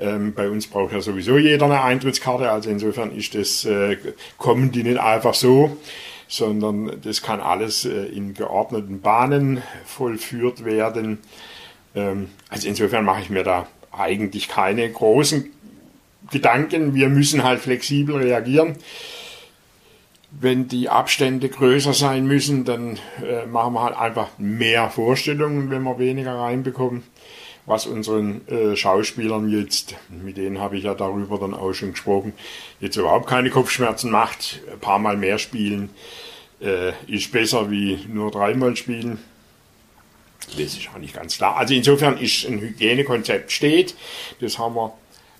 Ähm, 0.00 0.32
bei 0.32 0.48
uns 0.48 0.66
braucht 0.66 0.92
ja 0.92 1.00
sowieso 1.00 1.36
jeder 1.36 1.66
eine 1.66 1.82
Eintrittskarte, 1.82 2.50
also 2.50 2.70
insofern 2.70 3.14
ist 3.14 3.34
das, 3.34 3.64
äh, 3.64 3.98
kommen 4.38 4.72
die 4.72 4.82
nicht 4.82 4.98
einfach 4.98 5.34
so, 5.34 5.76
sondern 6.28 7.00
das 7.02 7.22
kann 7.22 7.40
alles 7.40 7.84
äh, 7.84 8.06
in 8.06 8.34
geordneten 8.34 9.00
Bahnen 9.00 9.62
vollführt 9.84 10.64
werden. 10.64 11.18
Ähm, 11.94 12.30
also 12.48 12.68
insofern 12.68 13.04
mache 13.04 13.22
ich 13.22 13.30
mir 13.30 13.44
da 13.44 13.66
eigentlich 13.92 14.48
keine 14.48 14.90
großen 14.90 15.50
Gedanken. 16.30 16.94
Wir 16.94 17.08
müssen 17.08 17.44
halt 17.44 17.60
flexibel 17.60 18.16
reagieren 18.16 18.76
wenn 20.40 20.68
die 20.68 20.88
Abstände 20.88 21.48
größer 21.48 21.94
sein 21.94 22.26
müssen, 22.26 22.64
dann 22.64 22.98
äh, 23.24 23.46
machen 23.46 23.74
wir 23.74 23.82
halt 23.82 23.96
einfach 23.96 24.28
mehr 24.38 24.90
Vorstellungen, 24.90 25.70
wenn 25.70 25.82
wir 25.82 25.98
weniger 25.98 26.34
reinbekommen. 26.34 27.02
Was 27.66 27.86
unseren 27.86 28.46
äh, 28.46 28.76
Schauspielern 28.76 29.50
jetzt, 29.50 29.96
mit 30.08 30.36
denen 30.36 30.60
habe 30.60 30.78
ich 30.78 30.84
ja 30.84 30.94
darüber 30.94 31.38
dann 31.38 31.52
auch 31.52 31.72
schon 31.72 31.90
gesprochen, 31.92 32.32
jetzt 32.80 32.96
überhaupt 32.96 33.26
keine 33.26 33.50
Kopfschmerzen 33.50 34.10
macht. 34.10 34.60
Ein 34.72 34.78
paar 34.78 35.00
Mal 35.00 35.16
mehr 35.16 35.38
spielen 35.38 35.90
äh, 36.60 36.92
ist 37.08 37.32
besser 37.32 37.70
wie 37.70 37.98
nur 38.08 38.30
dreimal 38.30 38.76
spielen. 38.76 39.18
Das 40.52 40.76
ist 40.76 40.88
auch 40.94 40.98
nicht 40.98 41.14
ganz 41.14 41.36
klar. 41.36 41.56
Also 41.56 41.74
insofern 41.74 42.18
ist 42.18 42.46
ein 42.46 42.60
Hygienekonzept 42.60 43.50
steht. 43.50 43.96
Das 44.40 44.58
haben 44.58 44.76
wir 44.76 44.94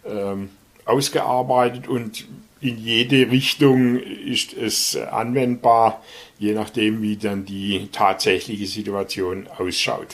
ähm, 0.04 0.50
ausgearbeitet 0.84 1.86
und 1.86 2.26
in 2.60 2.78
jede 2.78 3.30
Richtung 3.30 4.00
ist 4.00 4.52
es 4.54 4.96
anwendbar, 4.96 6.02
je 6.38 6.54
nachdem, 6.54 7.02
wie 7.02 7.16
dann 7.16 7.44
die 7.44 7.88
tatsächliche 7.92 8.66
Situation 8.66 9.46
ausschaut. 9.58 10.08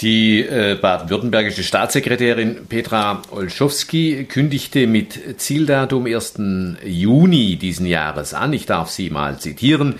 Die 0.00 0.40
äh, 0.40 0.76
baden-württembergische 0.80 1.62
Staatssekretärin 1.62 2.66
Petra 2.68 3.22
Olschowski 3.30 4.24
kündigte 4.24 4.86
mit 4.86 5.40
Zieldatum 5.40 6.06
1. 6.06 6.40
Juni 6.84 7.56
diesen 7.56 7.86
Jahres 7.86 8.34
an, 8.34 8.52
ich 8.52 8.66
darf 8.66 8.90
sie 8.90 9.10
mal 9.10 9.38
zitieren, 9.38 9.96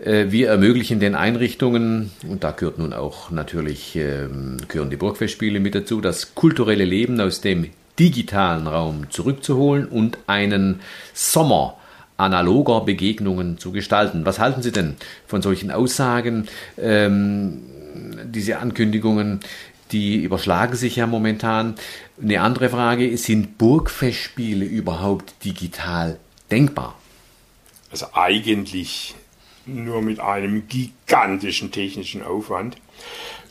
äh, 0.00 0.26
wir 0.28 0.48
ermöglichen 0.48 1.00
den 1.00 1.14
Einrichtungen, 1.14 2.10
und 2.28 2.44
da 2.44 2.50
gehört 2.50 2.78
nun 2.78 2.92
auch 2.92 3.30
natürlich, 3.30 3.96
äh, 3.96 4.28
gehören 4.68 4.90
die 4.90 4.96
Burgfestspiele 4.96 5.60
mit 5.60 5.74
dazu, 5.74 6.00
das 6.00 6.34
kulturelle 6.34 6.84
Leben 6.84 7.20
aus 7.20 7.40
dem 7.40 7.70
digitalen 7.98 8.66
Raum 8.66 9.10
zurückzuholen 9.10 9.86
und 9.86 10.18
einen 10.26 10.80
Sommer 11.14 11.78
analoger 12.16 12.82
Begegnungen 12.82 13.58
zu 13.58 13.72
gestalten. 13.72 14.26
Was 14.26 14.38
halten 14.38 14.62
Sie 14.62 14.72
denn 14.72 14.96
von 15.26 15.40
solchen 15.40 15.70
Aussagen? 15.70 16.48
Ähm, 16.76 17.62
diese 18.24 18.58
Ankündigungen, 18.58 19.40
die 19.92 20.22
überschlagen 20.22 20.76
sich 20.76 20.96
ja 20.96 21.06
momentan. 21.06 21.74
Eine 22.20 22.40
andere 22.40 22.68
Frage, 22.68 23.16
sind 23.16 23.58
Burgfestspiele 23.58 24.64
überhaupt 24.64 25.44
digital 25.44 26.18
denkbar? 26.50 26.98
Also 27.90 28.06
eigentlich 28.12 29.14
nur 29.66 30.02
mit 30.02 30.20
einem 30.20 30.68
gigantischen 30.68 31.70
technischen 31.70 32.22
Aufwand. 32.22 32.76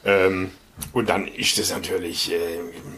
Ähm, 0.06 0.52
und 0.94 1.10
dann 1.10 1.28
ist 1.28 1.58
das 1.58 1.72
natürlich, 1.72 2.32
äh, 2.32 2.36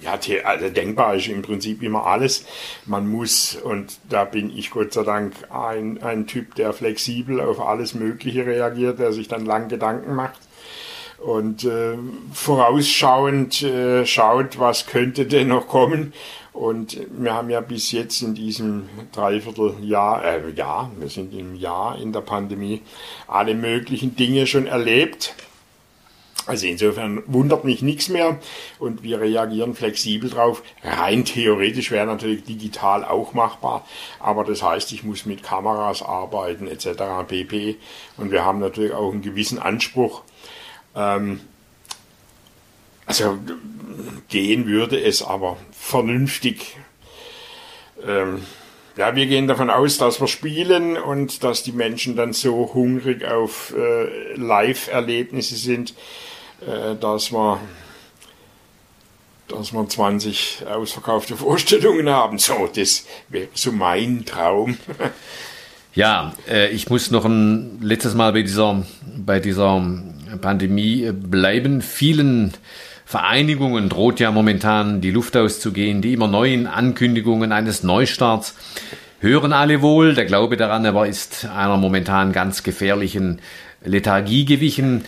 ja, 0.02 0.20
also 0.44 0.70
denkbar 0.70 1.16
ist 1.16 1.28
im 1.28 1.42
Prinzip 1.42 1.82
immer 1.82 2.06
alles. 2.06 2.46
Man 2.86 3.08
muss, 3.08 3.56
und 3.56 4.00
da 4.10 4.26
bin 4.26 4.56
ich 4.56 4.72
Gott 4.72 4.92
sei 4.92 5.04
Dank 5.04 5.34
ein, 5.50 6.04
ein 6.04 6.28
Typ, 6.28 6.56
der 6.56 6.74
flexibel 6.74 7.40
auf 7.40 7.62
alles 7.62 7.94
Mögliche 7.94 8.46
reagiert, 8.46 9.00
der 9.00 9.14
sich 9.14 9.30
dann 9.30 9.46
lang 9.46 9.70
Gedanken 9.70 10.14
macht 10.14 10.49
und 11.22 11.66
äh, 11.66 11.98
vorausschauend 12.34 13.62
äh, 13.62 14.06
schaut, 14.06 14.60
was 14.60 14.86
könnte 14.86 15.26
denn 15.26 15.50
noch 15.50 15.68
kommen. 15.68 16.14
Und 16.54 16.98
wir 17.12 17.34
haben 17.34 17.50
ja 17.50 17.62
bis 17.62 17.92
jetzt 17.92 18.22
in 18.22 18.36
diesem 18.36 18.90
Dreivierteljahr, 19.12 20.24
äh, 20.24 20.42
ja, 20.56 20.92
wir 20.98 21.10
sind 21.10 21.34
im 21.34 21.56
Jahr 21.56 22.00
in 22.00 22.12
der 22.12 22.22
Pandemie, 22.22 22.82
alle 23.28 23.54
möglichen 23.54 24.16
Dinge 24.16 24.48
schon 24.48 24.66
erlebt. 24.66 25.36
Also 26.48 26.66
insofern 26.66 27.22
wundert 27.28 27.64
mich 27.64 27.84
nichts 27.84 28.10
mehr 28.10 28.40
und 28.80 29.04
wir 29.04 29.22
reagieren 29.22 29.76
flexibel 29.76 30.32
drauf. 30.32 30.64
Rein 30.84 31.24
theoretisch 31.24 31.92
wäre 31.92 32.08
natürlich 32.08 32.44
digital 32.44 33.06
auch 33.06 33.34
machbar, 33.34 33.86
aber 34.20 34.44
das 34.44 34.64
heißt, 34.64 34.92
ich 34.92 35.04
muss 35.04 35.28
mit 35.28 35.44
Kameras 35.44 36.02
arbeiten 36.02 36.68
etc. 36.68 37.04
pp. 37.28 37.78
Und 38.18 38.32
wir 38.32 38.46
haben 38.46 38.60
natürlich 38.60 38.94
auch 38.94 39.12
einen 39.12 39.22
gewissen 39.22 39.60
Anspruch. 39.60 40.24
Ähm, 40.96 41.42
also 43.06 43.40
gehen 44.28 44.68
würde 44.68 45.02
es 45.02 45.24
aber 45.24 45.58
vernünftig. 45.72 46.78
Ähm, 48.06 48.44
ja, 48.98 49.16
wir 49.16 49.28
gehen 49.28 49.48
davon 49.48 49.70
aus, 49.70 49.98
dass 49.98 50.20
wir 50.20 50.28
spielen 50.28 50.98
und 50.98 51.44
dass 51.44 51.64
die 51.64 51.72
Menschen 51.72 52.16
dann 52.16 52.34
so 52.34 52.72
hungrig 52.74 53.26
auf 53.26 53.74
äh, 53.76 54.36
Live-Erlebnisse 54.36 55.56
sind, 55.56 55.94
äh, 56.62 56.96
dass 56.96 57.32
wir 57.32 57.60
dass 59.48 59.74
wir 59.74 59.88
20 59.88 60.66
ausverkaufte 60.68 61.36
Vorstellungen 61.38 62.10
haben. 62.10 62.38
So, 62.38 62.70
das 62.74 63.06
wäre 63.30 63.48
so 63.54 63.72
mein 63.72 64.26
Traum. 64.26 64.78
Ja, 65.96 66.34
äh, 66.48 66.70
ich 66.70 66.90
muss 66.90 67.10
noch 67.10 67.26
ein 67.26 67.80
letztes 67.82 68.14
Mal 68.14 68.32
bei 68.32 68.44
dieser, 68.44 68.86
bei 69.18 69.40
dieser 69.40 69.82
Pandemie 70.38 71.12
bleiben. 71.12 71.82
Vielen 71.82 72.54
Vereinigungen 73.06 73.90
droht 73.90 74.20
ja 74.20 74.32
momentan 74.32 75.02
die 75.02 75.12
Luft 75.12 75.36
auszugehen. 75.36 76.02
Die 76.02 76.14
immer 76.14 76.28
neuen 76.28 76.68
Ankündigungen 76.68 77.52
eines 77.52 77.84
Neustarts 77.84 78.56
hören 79.20 79.54
alle 79.54 79.82
wohl. 79.82 80.14
Der 80.14 80.26
Glaube 80.26 80.58
daran 80.58 80.86
aber 80.86 81.08
ist 81.08 81.46
einer 81.46 81.78
momentan 81.78 82.32
ganz 82.32 82.64
gefährlichen 82.64 83.40
Lethargie 83.84 84.46
gewichen 84.46 85.04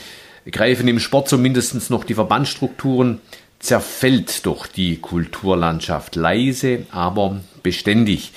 greifen 0.50 0.88
im 0.88 1.00
Sport 1.00 1.30
zumindest 1.30 1.90
noch 1.90 2.04
die 2.04 2.16
Verbandsstrukturen, 2.16 3.20
zerfällt 3.60 4.46
doch 4.46 4.66
die 4.66 4.98
Kulturlandschaft 4.98 6.16
leise, 6.16 6.86
aber 6.92 7.42
beständig. 7.62 8.32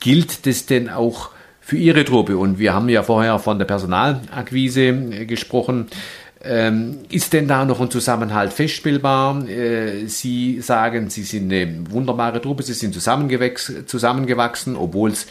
Gilt 0.00 0.46
das 0.46 0.64
denn 0.64 0.88
auch 0.88 1.30
für 1.64 1.76
Ihre 1.76 2.04
Truppe? 2.04 2.36
Und 2.36 2.58
wir 2.58 2.74
haben 2.74 2.88
ja 2.88 3.02
vorher 3.02 3.38
von 3.38 3.58
der 3.58 3.66
Personalakquise 3.66 4.86
äh, 4.88 5.24
gesprochen. 5.26 5.86
Ähm, 6.42 6.98
ist 7.10 7.32
denn 7.32 7.48
da 7.48 7.64
noch 7.64 7.80
ein 7.80 7.90
Zusammenhalt 7.90 8.52
feststellbar? 8.52 9.48
Äh, 9.48 10.06
Sie 10.06 10.60
sagen, 10.60 11.08
Sie 11.08 11.22
sind 11.22 11.50
eine 11.50 11.90
wunderbare 11.90 12.42
Truppe, 12.42 12.62
Sie 12.62 12.74
sind 12.74 12.94
zusammengewachsen, 12.94 14.76
obwohl 14.76 15.10
es 15.10 15.26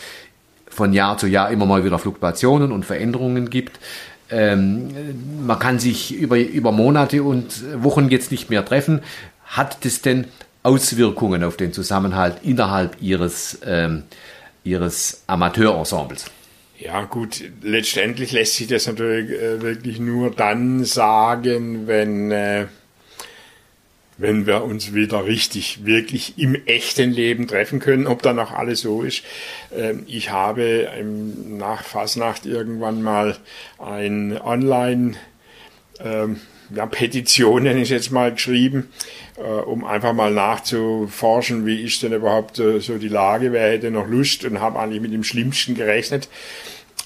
von 0.68 0.92
Jahr 0.92 1.20
zu 1.20 1.28
Jahr 1.28 1.52
immer 1.52 1.68
mal 1.68 1.86
wieder 1.86 2.00
Fluktuationen 2.00 2.72
und 2.72 2.84
Veränderungen 2.84 3.52
gibt. 3.52 3.80
Ähm, 4.32 4.90
man 5.46 5.60
kann 5.60 5.78
sich 5.78 6.16
über, 6.16 6.40
über 6.40 6.72
Monate 6.72 7.22
und 7.22 7.64
Wochen 7.84 8.10
jetzt 8.10 8.32
nicht 8.32 8.50
mehr 8.50 8.66
treffen. 8.66 9.02
Hat 9.46 9.86
das 9.86 10.02
denn 10.02 10.26
Auswirkungen 10.64 11.44
auf 11.44 11.58
den 11.58 11.74
Zusammenhalt 11.74 12.38
innerhalb 12.42 13.00
Ihres, 13.02 13.60
ähm, 13.66 14.04
Ihres 14.64 15.24
Amateurensembles? 15.28 16.26
Ja, 16.80 17.04
gut, 17.06 17.44
letztendlich 17.62 18.32
lässt 18.32 18.56
sich 18.56 18.68
das 18.68 18.88
natürlich 18.88 19.30
äh, 19.32 19.62
wirklich 19.62 20.00
nur 20.00 20.32
dann 20.32 20.84
sagen, 20.84 21.88
wenn 21.88 22.32
äh, 22.32 22.66
wenn 24.18 24.46
wir 24.46 24.64
uns 24.64 24.94
wieder 24.94 25.26
richtig, 25.26 25.86
wirklich 25.86 26.38
im 26.38 26.56
echten 26.66 27.12
Leben 27.12 27.48
treffen 27.48 27.80
können, 27.80 28.08
ob 28.08 28.22
dann 28.22 28.40
auch 28.40 28.52
alles 28.52 28.82
so 28.82 29.02
ist. 29.02 29.24
Ähm, 29.76 30.04
ich 30.08 30.32
habe 30.32 30.90
nach 31.50 31.84
Fasnacht 31.84 32.46
irgendwann 32.46 33.02
mal 33.02 33.38
ein 33.80 34.40
Online, 34.42 35.16
ähm, 36.00 36.42
ja, 36.76 36.86
Petition, 36.86 37.64
nenne 37.64 37.82
ich 37.82 37.90
jetzt 37.90 38.12
mal, 38.12 38.32
geschrieben, 38.34 38.90
um 39.46 39.86
einfach 39.86 40.14
mal 40.14 40.32
nachzuforschen, 40.32 41.66
wie 41.66 41.84
ist 41.84 42.02
denn 42.04 42.14
überhaupt 42.14 42.60
äh, 42.60 42.80
so 42.80 42.98
die 42.98 43.10
Lage, 43.10 43.52
wer 43.52 43.72
hätte 43.72 43.92
noch 43.92 44.08
Lust 44.08 44.46
und 44.46 44.60
habe 44.60 44.80
eigentlich 44.80 45.02
mit 45.02 45.14
dem 45.14 45.24
Schlimmsten 45.24 45.76
gerechnet. 45.76 46.30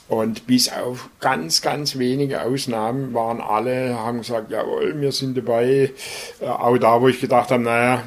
Und 0.07 0.47
bis 0.47 0.71
auf 0.71 1.09
ganz, 1.19 1.61
ganz 1.61 1.97
wenige 1.97 2.41
Ausnahmen 2.41 3.13
waren 3.13 3.41
alle, 3.41 3.97
haben 3.99 4.19
gesagt, 4.19 4.51
jawohl, 4.51 5.01
wir 5.01 5.11
sind 5.11 5.37
dabei. 5.37 5.91
Äh, 6.39 6.45
auch 6.45 6.77
da, 6.77 7.01
wo 7.01 7.07
ich 7.07 7.19
gedacht 7.19 7.51
habe, 7.51 7.63
naja, 7.63 8.03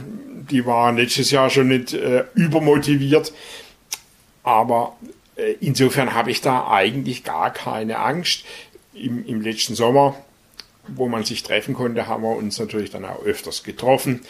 die 0.50 0.64
waren 0.64 0.96
letztes 0.96 1.30
Jahr 1.30 1.50
schon 1.50 1.68
nicht 1.68 1.92
äh, 1.92 2.24
übermotiviert. 2.34 3.32
Aber 4.42 4.96
äh, 5.36 5.56
insofern 5.60 6.14
habe 6.14 6.30
ich 6.30 6.40
da 6.40 6.68
eigentlich 6.68 7.24
gar 7.24 7.52
keine 7.52 7.98
Angst. 7.98 8.44
Im, 8.94 9.26
Im 9.26 9.40
letzten 9.40 9.74
Sommer, 9.74 10.14
wo 10.88 11.08
man 11.08 11.24
sich 11.24 11.42
treffen 11.42 11.74
konnte, 11.74 12.06
haben 12.06 12.22
wir 12.22 12.36
uns 12.36 12.58
natürlich 12.58 12.90
dann 12.90 13.04
auch 13.04 13.22
öfters 13.24 13.62
getroffen 13.62 14.22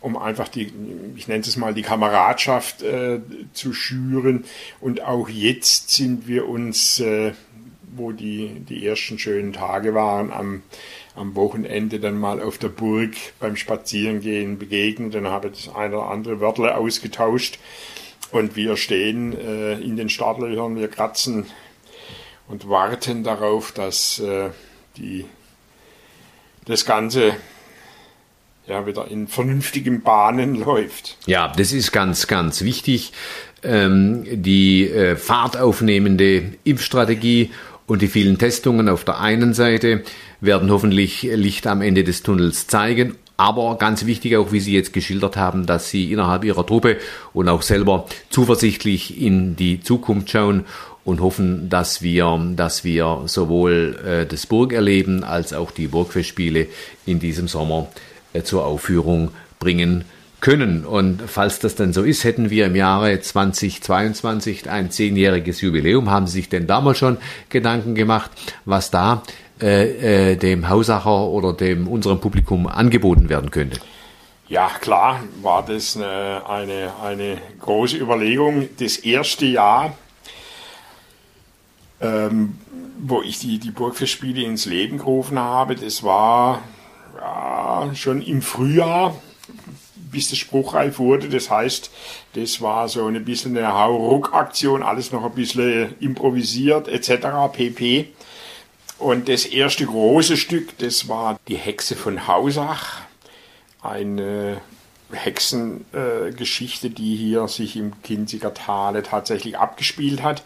um 0.00 0.16
einfach 0.16 0.48
die, 0.48 0.72
ich 1.16 1.28
nenne 1.28 1.40
es 1.40 1.56
mal, 1.56 1.74
die 1.74 1.82
Kameradschaft 1.82 2.82
äh, 2.82 3.20
zu 3.52 3.72
schüren. 3.72 4.44
Und 4.80 5.02
auch 5.02 5.28
jetzt 5.28 5.90
sind 5.90 6.28
wir 6.28 6.48
uns, 6.48 7.00
äh, 7.00 7.32
wo 7.96 8.12
die, 8.12 8.60
die 8.68 8.86
ersten 8.86 9.18
schönen 9.18 9.52
Tage 9.52 9.94
waren, 9.94 10.32
am, 10.32 10.62
am 11.16 11.34
Wochenende 11.34 11.98
dann 11.98 12.18
mal 12.18 12.40
auf 12.40 12.58
der 12.58 12.68
Burg 12.68 13.16
beim 13.40 13.56
Spazierengehen 13.56 14.58
begegnet 14.58 15.14
und 15.16 15.26
habe 15.26 15.50
das 15.50 15.68
eine 15.74 15.96
oder 15.96 16.10
andere 16.10 16.40
Wörter 16.40 16.78
ausgetauscht. 16.78 17.58
Und 18.30 18.56
wir 18.56 18.76
stehen 18.76 19.36
äh, 19.36 19.80
in 19.80 19.96
den 19.96 20.10
Startlöchern, 20.10 20.76
wir 20.76 20.88
kratzen 20.88 21.46
und 22.46 22.68
warten 22.68 23.24
darauf, 23.24 23.72
dass 23.72 24.20
äh, 24.20 24.50
die, 24.96 25.24
das 26.68 26.84
Ganze 26.84 27.34
ja, 28.68 28.86
wieder 28.86 29.08
in 29.08 29.26
vernünftigen 29.26 30.02
Bahnen 30.02 30.54
läuft. 30.54 31.16
Ja, 31.26 31.52
das 31.56 31.72
ist 31.72 31.90
ganz, 31.90 32.26
ganz 32.26 32.62
wichtig. 32.62 33.12
Ähm, 33.62 34.24
die 34.30 34.88
äh, 34.88 35.16
fahrtaufnehmende 35.16 36.52
Impfstrategie 36.64 37.50
und 37.86 38.02
die 38.02 38.08
vielen 38.08 38.38
Testungen 38.38 38.88
auf 38.88 39.04
der 39.04 39.18
einen 39.20 39.54
Seite 39.54 40.04
werden 40.40 40.70
hoffentlich 40.70 41.22
Licht 41.22 41.66
am 41.66 41.80
Ende 41.82 42.04
des 42.04 42.22
Tunnels 42.22 42.66
zeigen. 42.66 43.16
Aber 43.38 43.78
ganz 43.78 44.04
wichtig 44.04 44.36
auch, 44.36 44.52
wie 44.52 44.60
Sie 44.60 44.74
jetzt 44.74 44.92
geschildert 44.92 45.36
haben, 45.36 45.64
dass 45.64 45.90
Sie 45.90 46.12
innerhalb 46.12 46.44
Ihrer 46.44 46.66
Truppe 46.66 46.98
und 47.32 47.48
auch 47.48 47.62
selber 47.62 48.06
zuversichtlich 48.30 49.20
in 49.20 49.56
die 49.56 49.80
Zukunft 49.80 50.30
schauen 50.30 50.66
und 51.08 51.22
hoffen, 51.22 51.70
dass 51.70 52.02
wir, 52.02 52.38
dass 52.54 52.84
wir 52.84 53.22
sowohl 53.24 53.98
äh, 54.06 54.26
das 54.26 54.46
Burgerleben 54.46 55.24
als 55.24 55.54
auch 55.54 55.70
die 55.70 55.86
Burgfestspiele 55.86 56.66
in 57.06 57.18
diesem 57.18 57.48
Sommer 57.48 57.88
äh, 58.34 58.42
zur 58.42 58.66
Aufführung 58.66 59.30
bringen 59.58 60.04
können. 60.42 60.84
Und 60.84 61.22
falls 61.26 61.60
das 61.60 61.76
dann 61.76 61.94
so 61.94 62.02
ist, 62.02 62.24
hätten 62.24 62.50
wir 62.50 62.66
im 62.66 62.76
Jahre 62.76 63.18
2022 63.18 64.68
ein 64.68 64.90
zehnjähriges 64.90 65.62
Jubiläum. 65.62 66.10
Haben 66.10 66.26
Sie 66.26 66.34
sich 66.34 66.50
denn 66.50 66.66
damals 66.66 66.98
schon 66.98 67.16
Gedanken 67.48 67.94
gemacht, 67.94 68.30
was 68.66 68.90
da 68.90 69.22
äh, 69.62 70.32
äh, 70.32 70.36
dem 70.36 70.68
Hausacher 70.68 71.22
oder 71.22 71.54
dem 71.54 71.88
unserem 71.88 72.20
Publikum 72.20 72.66
angeboten 72.66 73.30
werden 73.30 73.50
könnte? 73.50 73.80
Ja, 74.46 74.70
klar, 74.78 75.20
war 75.40 75.64
das 75.64 75.96
eine, 75.96 76.42
eine, 76.46 76.92
eine 77.02 77.38
große 77.60 77.96
Überlegung. 77.96 78.68
Das 78.78 78.98
erste 78.98 79.46
Jahr 79.46 79.96
ähm, 82.00 82.58
wo 83.00 83.22
ich 83.22 83.38
die, 83.38 83.58
die 83.58 83.70
Burgfestspiele 83.70 84.42
ins 84.42 84.66
Leben 84.66 84.98
gerufen 84.98 85.38
habe, 85.38 85.76
das 85.76 86.02
war 86.02 86.62
ja, 87.16 87.90
schon 87.94 88.22
im 88.22 88.42
Frühjahr, 88.42 89.16
bis 90.10 90.30
das 90.30 90.38
spruchreif 90.38 90.98
wurde. 90.98 91.28
Das 91.28 91.50
heißt, 91.50 91.90
das 92.34 92.60
war 92.60 92.88
so 92.88 93.06
ein 93.06 93.24
bisschen 93.24 93.56
eine 93.56 93.72
Hauruck-Aktion, 93.72 94.82
alles 94.82 95.12
noch 95.12 95.24
ein 95.24 95.32
bisschen 95.32 95.94
improvisiert 96.00 96.88
etc. 96.88 97.52
pp. 97.52 98.08
Und 98.98 99.28
das 99.28 99.44
erste 99.44 99.86
große 99.86 100.36
Stück, 100.36 100.76
das 100.78 101.08
war 101.08 101.38
die 101.46 101.56
Hexe 101.56 101.94
von 101.94 102.26
Hausach, 102.26 103.02
eine 103.80 104.60
Hexengeschichte, 105.12 106.90
die 106.90 107.16
hier 107.16 107.46
sich 107.48 107.76
im 107.76 108.02
Kinziger 108.02 108.52
Tale 108.54 109.04
tatsächlich 109.04 109.56
abgespielt 109.56 110.22
hat. 110.22 110.42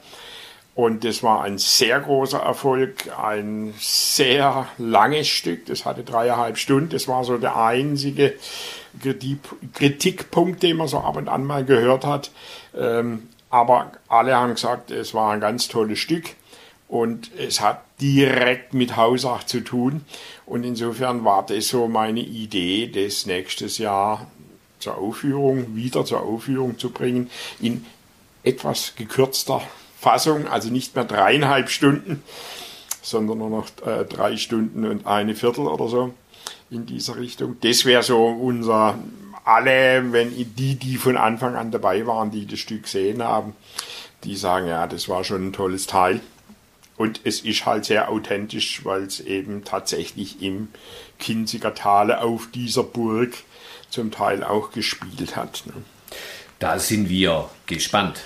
Und 0.74 1.04
das 1.04 1.22
war 1.22 1.42
ein 1.42 1.58
sehr 1.58 2.00
großer 2.00 2.38
Erfolg, 2.38 3.10
ein 3.18 3.74
sehr 3.78 4.68
langes 4.78 5.28
Stück. 5.28 5.66
Das 5.66 5.84
hatte 5.84 6.02
dreieinhalb 6.02 6.56
Stunden. 6.56 6.88
Das 6.90 7.08
war 7.08 7.24
so 7.24 7.36
der 7.36 7.56
einzige 7.56 8.34
Kritikpunkt, 9.74 10.62
den 10.62 10.78
man 10.78 10.88
so 10.88 10.98
ab 10.98 11.16
und 11.16 11.28
an 11.28 11.44
mal 11.44 11.64
gehört 11.64 12.06
hat. 12.06 12.30
Ähm, 12.74 13.28
aber 13.50 13.92
alle 14.08 14.34
haben 14.34 14.54
gesagt, 14.54 14.90
es 14.90 15.12
war 15.12 15.32
ein 15.32 15.40
ganz 15.40 15.68
tolles 15.68 15.98
Stück 15.98 16.30
und 16.88 17.30
es 17.36 17.60
hat 17.60 17.82
direkt 18.00 18.72
mit 18.72 18.96
Hausach 18.96 19.44
zu 19.44 19.60
tun. 19.60 20.06
Und 20.46 20.64
insofern 20.64 21.22
war 21.24 21.44
das 21.44 21.68
so 21.68 21.86
meine 21.86 22.20
Idee, 22.20 22.86
das 22.86 23.26
nächstes 23.26 23.76
Jahr 23.76 24.26
zur 24.78 24.96
Aufführung, 24.96 25.76
wieder 25.76 26.06
zur 26.06 26.22
Aufführung 26.22 26.78
zu 26.78 26.90
bringen, 26.90 27.30
in 27.60 27.84
etwas 28.42 28.94
gekürzter 28.96 29.62
Fassung, 30.02 30.48
also 30.48 30.68
nicht 30.68 30.96
mehr 30.96 31.04
dreieinhalb 31.04 31.70
Stunden, 31.70 32.24
sondern 33.02 33.38
nur 33.38 33.50
noch 33.50 33.66
äh, 33.86 34.04
drei 34.04 34.36
Stunden 34.36 34.84
und 34.84 35.06
eine 35.06 35.36
Viertel 35.36 35.68
oder 35.68 35.88
so 35.88 36.12
in 36.70 36.86
dieser 36.86 37.16
Richtung. 37.16 37.56
Das 37.60 37.84
wäre 37.84 38.02
so 38.02 38.26
unser 38.26 38.98
alle, 39.44 40.12
wenn 40.12 40.34
die, 40.56 40.74
die 40.74 40.96
von 40.96 41.16
Anfang 41.16 41.54
an 41.54 41.70
dabei 41.70 42.04
waren, 42.04 42.32
die 42.32 42.46
das 42.46 42.58
Stück 42.58 42.84
gesehen 42.84 43.22
haben, 43.22 43.54
die 44.24 44.34
sagen, 44.34 44.66
ja, 44.66 44.88
das 44.88 45.08
war 45.08 45.22
schon 45.22 45.48
ein 45.48 45.52
tolles 45.52 45.86
Teil. 45.86 46.20
Und 46.96 47.20
es 47.22 47.40
ist 47.40 47.64
halt 47.64 47.84
sehr 47.84 48.10
authentisch, 48.10 48.84
weil 48.84 49.02
es 49.02 49.20
eben 49.20 49.62
tatsächlich 49.62 50.42
im 50.42 50.68
Kinziger 51.20 51.74
Tale 51.74 52.20
auf 52.22 52.48
dieser 52.52 52.82
Burg 52.82 53.34
zum 53.88 54.10
Teil 54.10 54.42
auch 54.42 54.72
gespielt 54.72 55.36
hat. 55.36 55.62
Ne? 55.66 55.74
Da 56.58 56.80
sind 56.80 57.08
wir 57.08 57.48
gespannt 57.66 58.20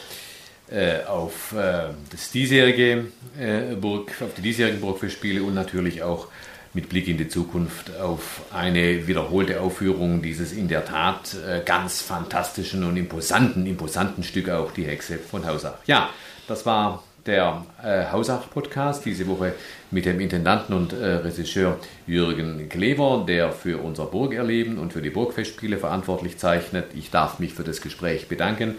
auf 1.06 1.52
äh, 1.52 1.90
das 2.10 2.30
diesjährige 2.32 3.06
äh, 3.38 3.74
Burg, 3.76 4.10
auf 4.20 4.34
die 4.36 4.42
diesjährigen 4.42 4.80
Burgfestspiele 4.80 5.42
und 5.42 5.54
natürlich 5.54 6.02
auch 6.02 6.28
mit 6.74 6.88
Blick 6.90 7.08
in 7.08 7.16
die 7.16 7.28
Zukunft 7.28 7.96
auf 7.96 8.42
eine 8.52 9.06
wiederholte 9.06 9.60
Aufführung 9.60 10.20
dieses 10.22 10.52
in 10.52 10.68
der 10.68 10.84
Tat 10.84 11.34
äh, 11.34 11.62
ganz 11.64 12.02
fantastischen 12.02 12.84
und 12.84 12.96
imposanten, 12.96 13.66
imposanten 13.66 14.22
Stück 14.24 14.50
auch 14.50 14.72
die 14.72 14.84
Hexe 14.84 15.18
von 15.18 15.46
Hausach. 15.46 15.78
Ja, 15.86 16.10
das 16.48 16.66
war 16.66 17.02
der 17.26 17.64
äh, 17.82 18.10
Hausach-Podcast 18.10 19.04
diese 19.04 19.26
Woche 19.26 19.54
mit 19.90 20.06
dem 20.06 20.20
Intendanten 20.20 20.74
und 20.74 20.92
äh, 20.92 21.04
Regisseur 21.04 21.78
Jürgen 22.06 22.68
Klever, 22.68 23.24
der 23.26 23.52
für 23.52 23.78
unser 23.82 24.06
Burgerleben 24.06 24.78
und 24.78 24.92
für 24.92 25.02
die 25.02 25.10
Burgfestspiele 25.10 25.78
verantwortlich 25.78 26.38
zeichnet. 26.38 26.86
Ich 26.94 27.10
darf 27.10 27.38
mich 27.38 27.54
für 27.54 27.64
das 27.64 27.80
Gespräch 27.80 28.28
bedanken, 28.28 28.76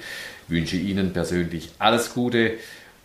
wünsche 0.47 0.77
Ihnen 0.77 1.13
persönlich 1.13 1.71
alles 1.79 2.13
Gute 2.13 2.53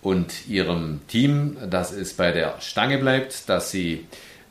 und 0.01 0.49
Ihrem 0.49 1.01
Team, 1.09 1.57
dass 1.69 1.93
es 1.93 2.15
bei 2.15 2.33
der 2.33 2.61
Stange 2.61 2.99
bleibt, 2.99 3.49
dass 3.49 3.71
Sie, 3.71 4.07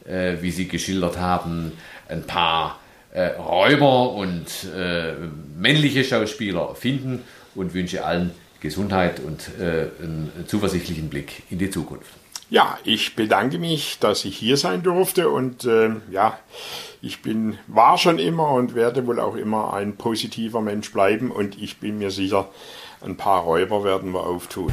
äh, 0.06 0.36
wie 0.42 0.52
Sie 0.52 0.68
geschildert 0.68 1.18
haben, 1.18 1.74
ein 2.08 2.24
paar 2.24 2.80
äh, 3.14 3.28
Räuber 3.28 4.12
und 4.14 4.46
äh, 4.76 5.14
männliche 5.58 6.04
Schauspieler 6.04 6.76
finden 6.76 7.24
und 7.56 7.74
wünsche 7.74 8.06
allen 8.06 8.32
Gesundheit 8.62 9.20
und 9.20 9.52
äh, 9.60 9.90
einen 10.02 10.32
zuversichtlichen 10.48 11.10
Blick 11.10 11.44
in 11.50 11.58
die 11.58 11.70
Zukunft. 11.70 12.12
Ja, 12.50 12.78
ich 12.84 13.16
bedanke 13.16 13.60
mich, 13.60 14.00
dass 14.00 14.26
ich 14.26 14.38
hier 14.38 14.58
sein 14.58 14.84
durfte 14.84 15.30
und 15.30 15.66
äh, 15.66 15.92
ja, 16.12 16.38
ich 17.02 17.22
bin, 17.22 17.58
war 17.68 17.98
schon 17.98 18.20
immer 18.20 18.52
und 18.52 18.76
werde 18.76 19.08
wohl 19.08 19.20
auch 19.20 19.36
immer 19.36 19.74
ein 19.74 19.96
positiver 19.96 20.62
Mensch 20.62 20.92
bleiben 20.92 21.32
und 21.32 21.62
ich 21.62 21.80
bin 21.80 21.98
mir 21.98 22.12
sicher, 22.12 22.50
ein 23.00 23.18
paar 23.18 23.44
Räuber 23.44 23.84
werden 23.84 24.12
wir 24.12 24.26
auftun. 24.26 24.72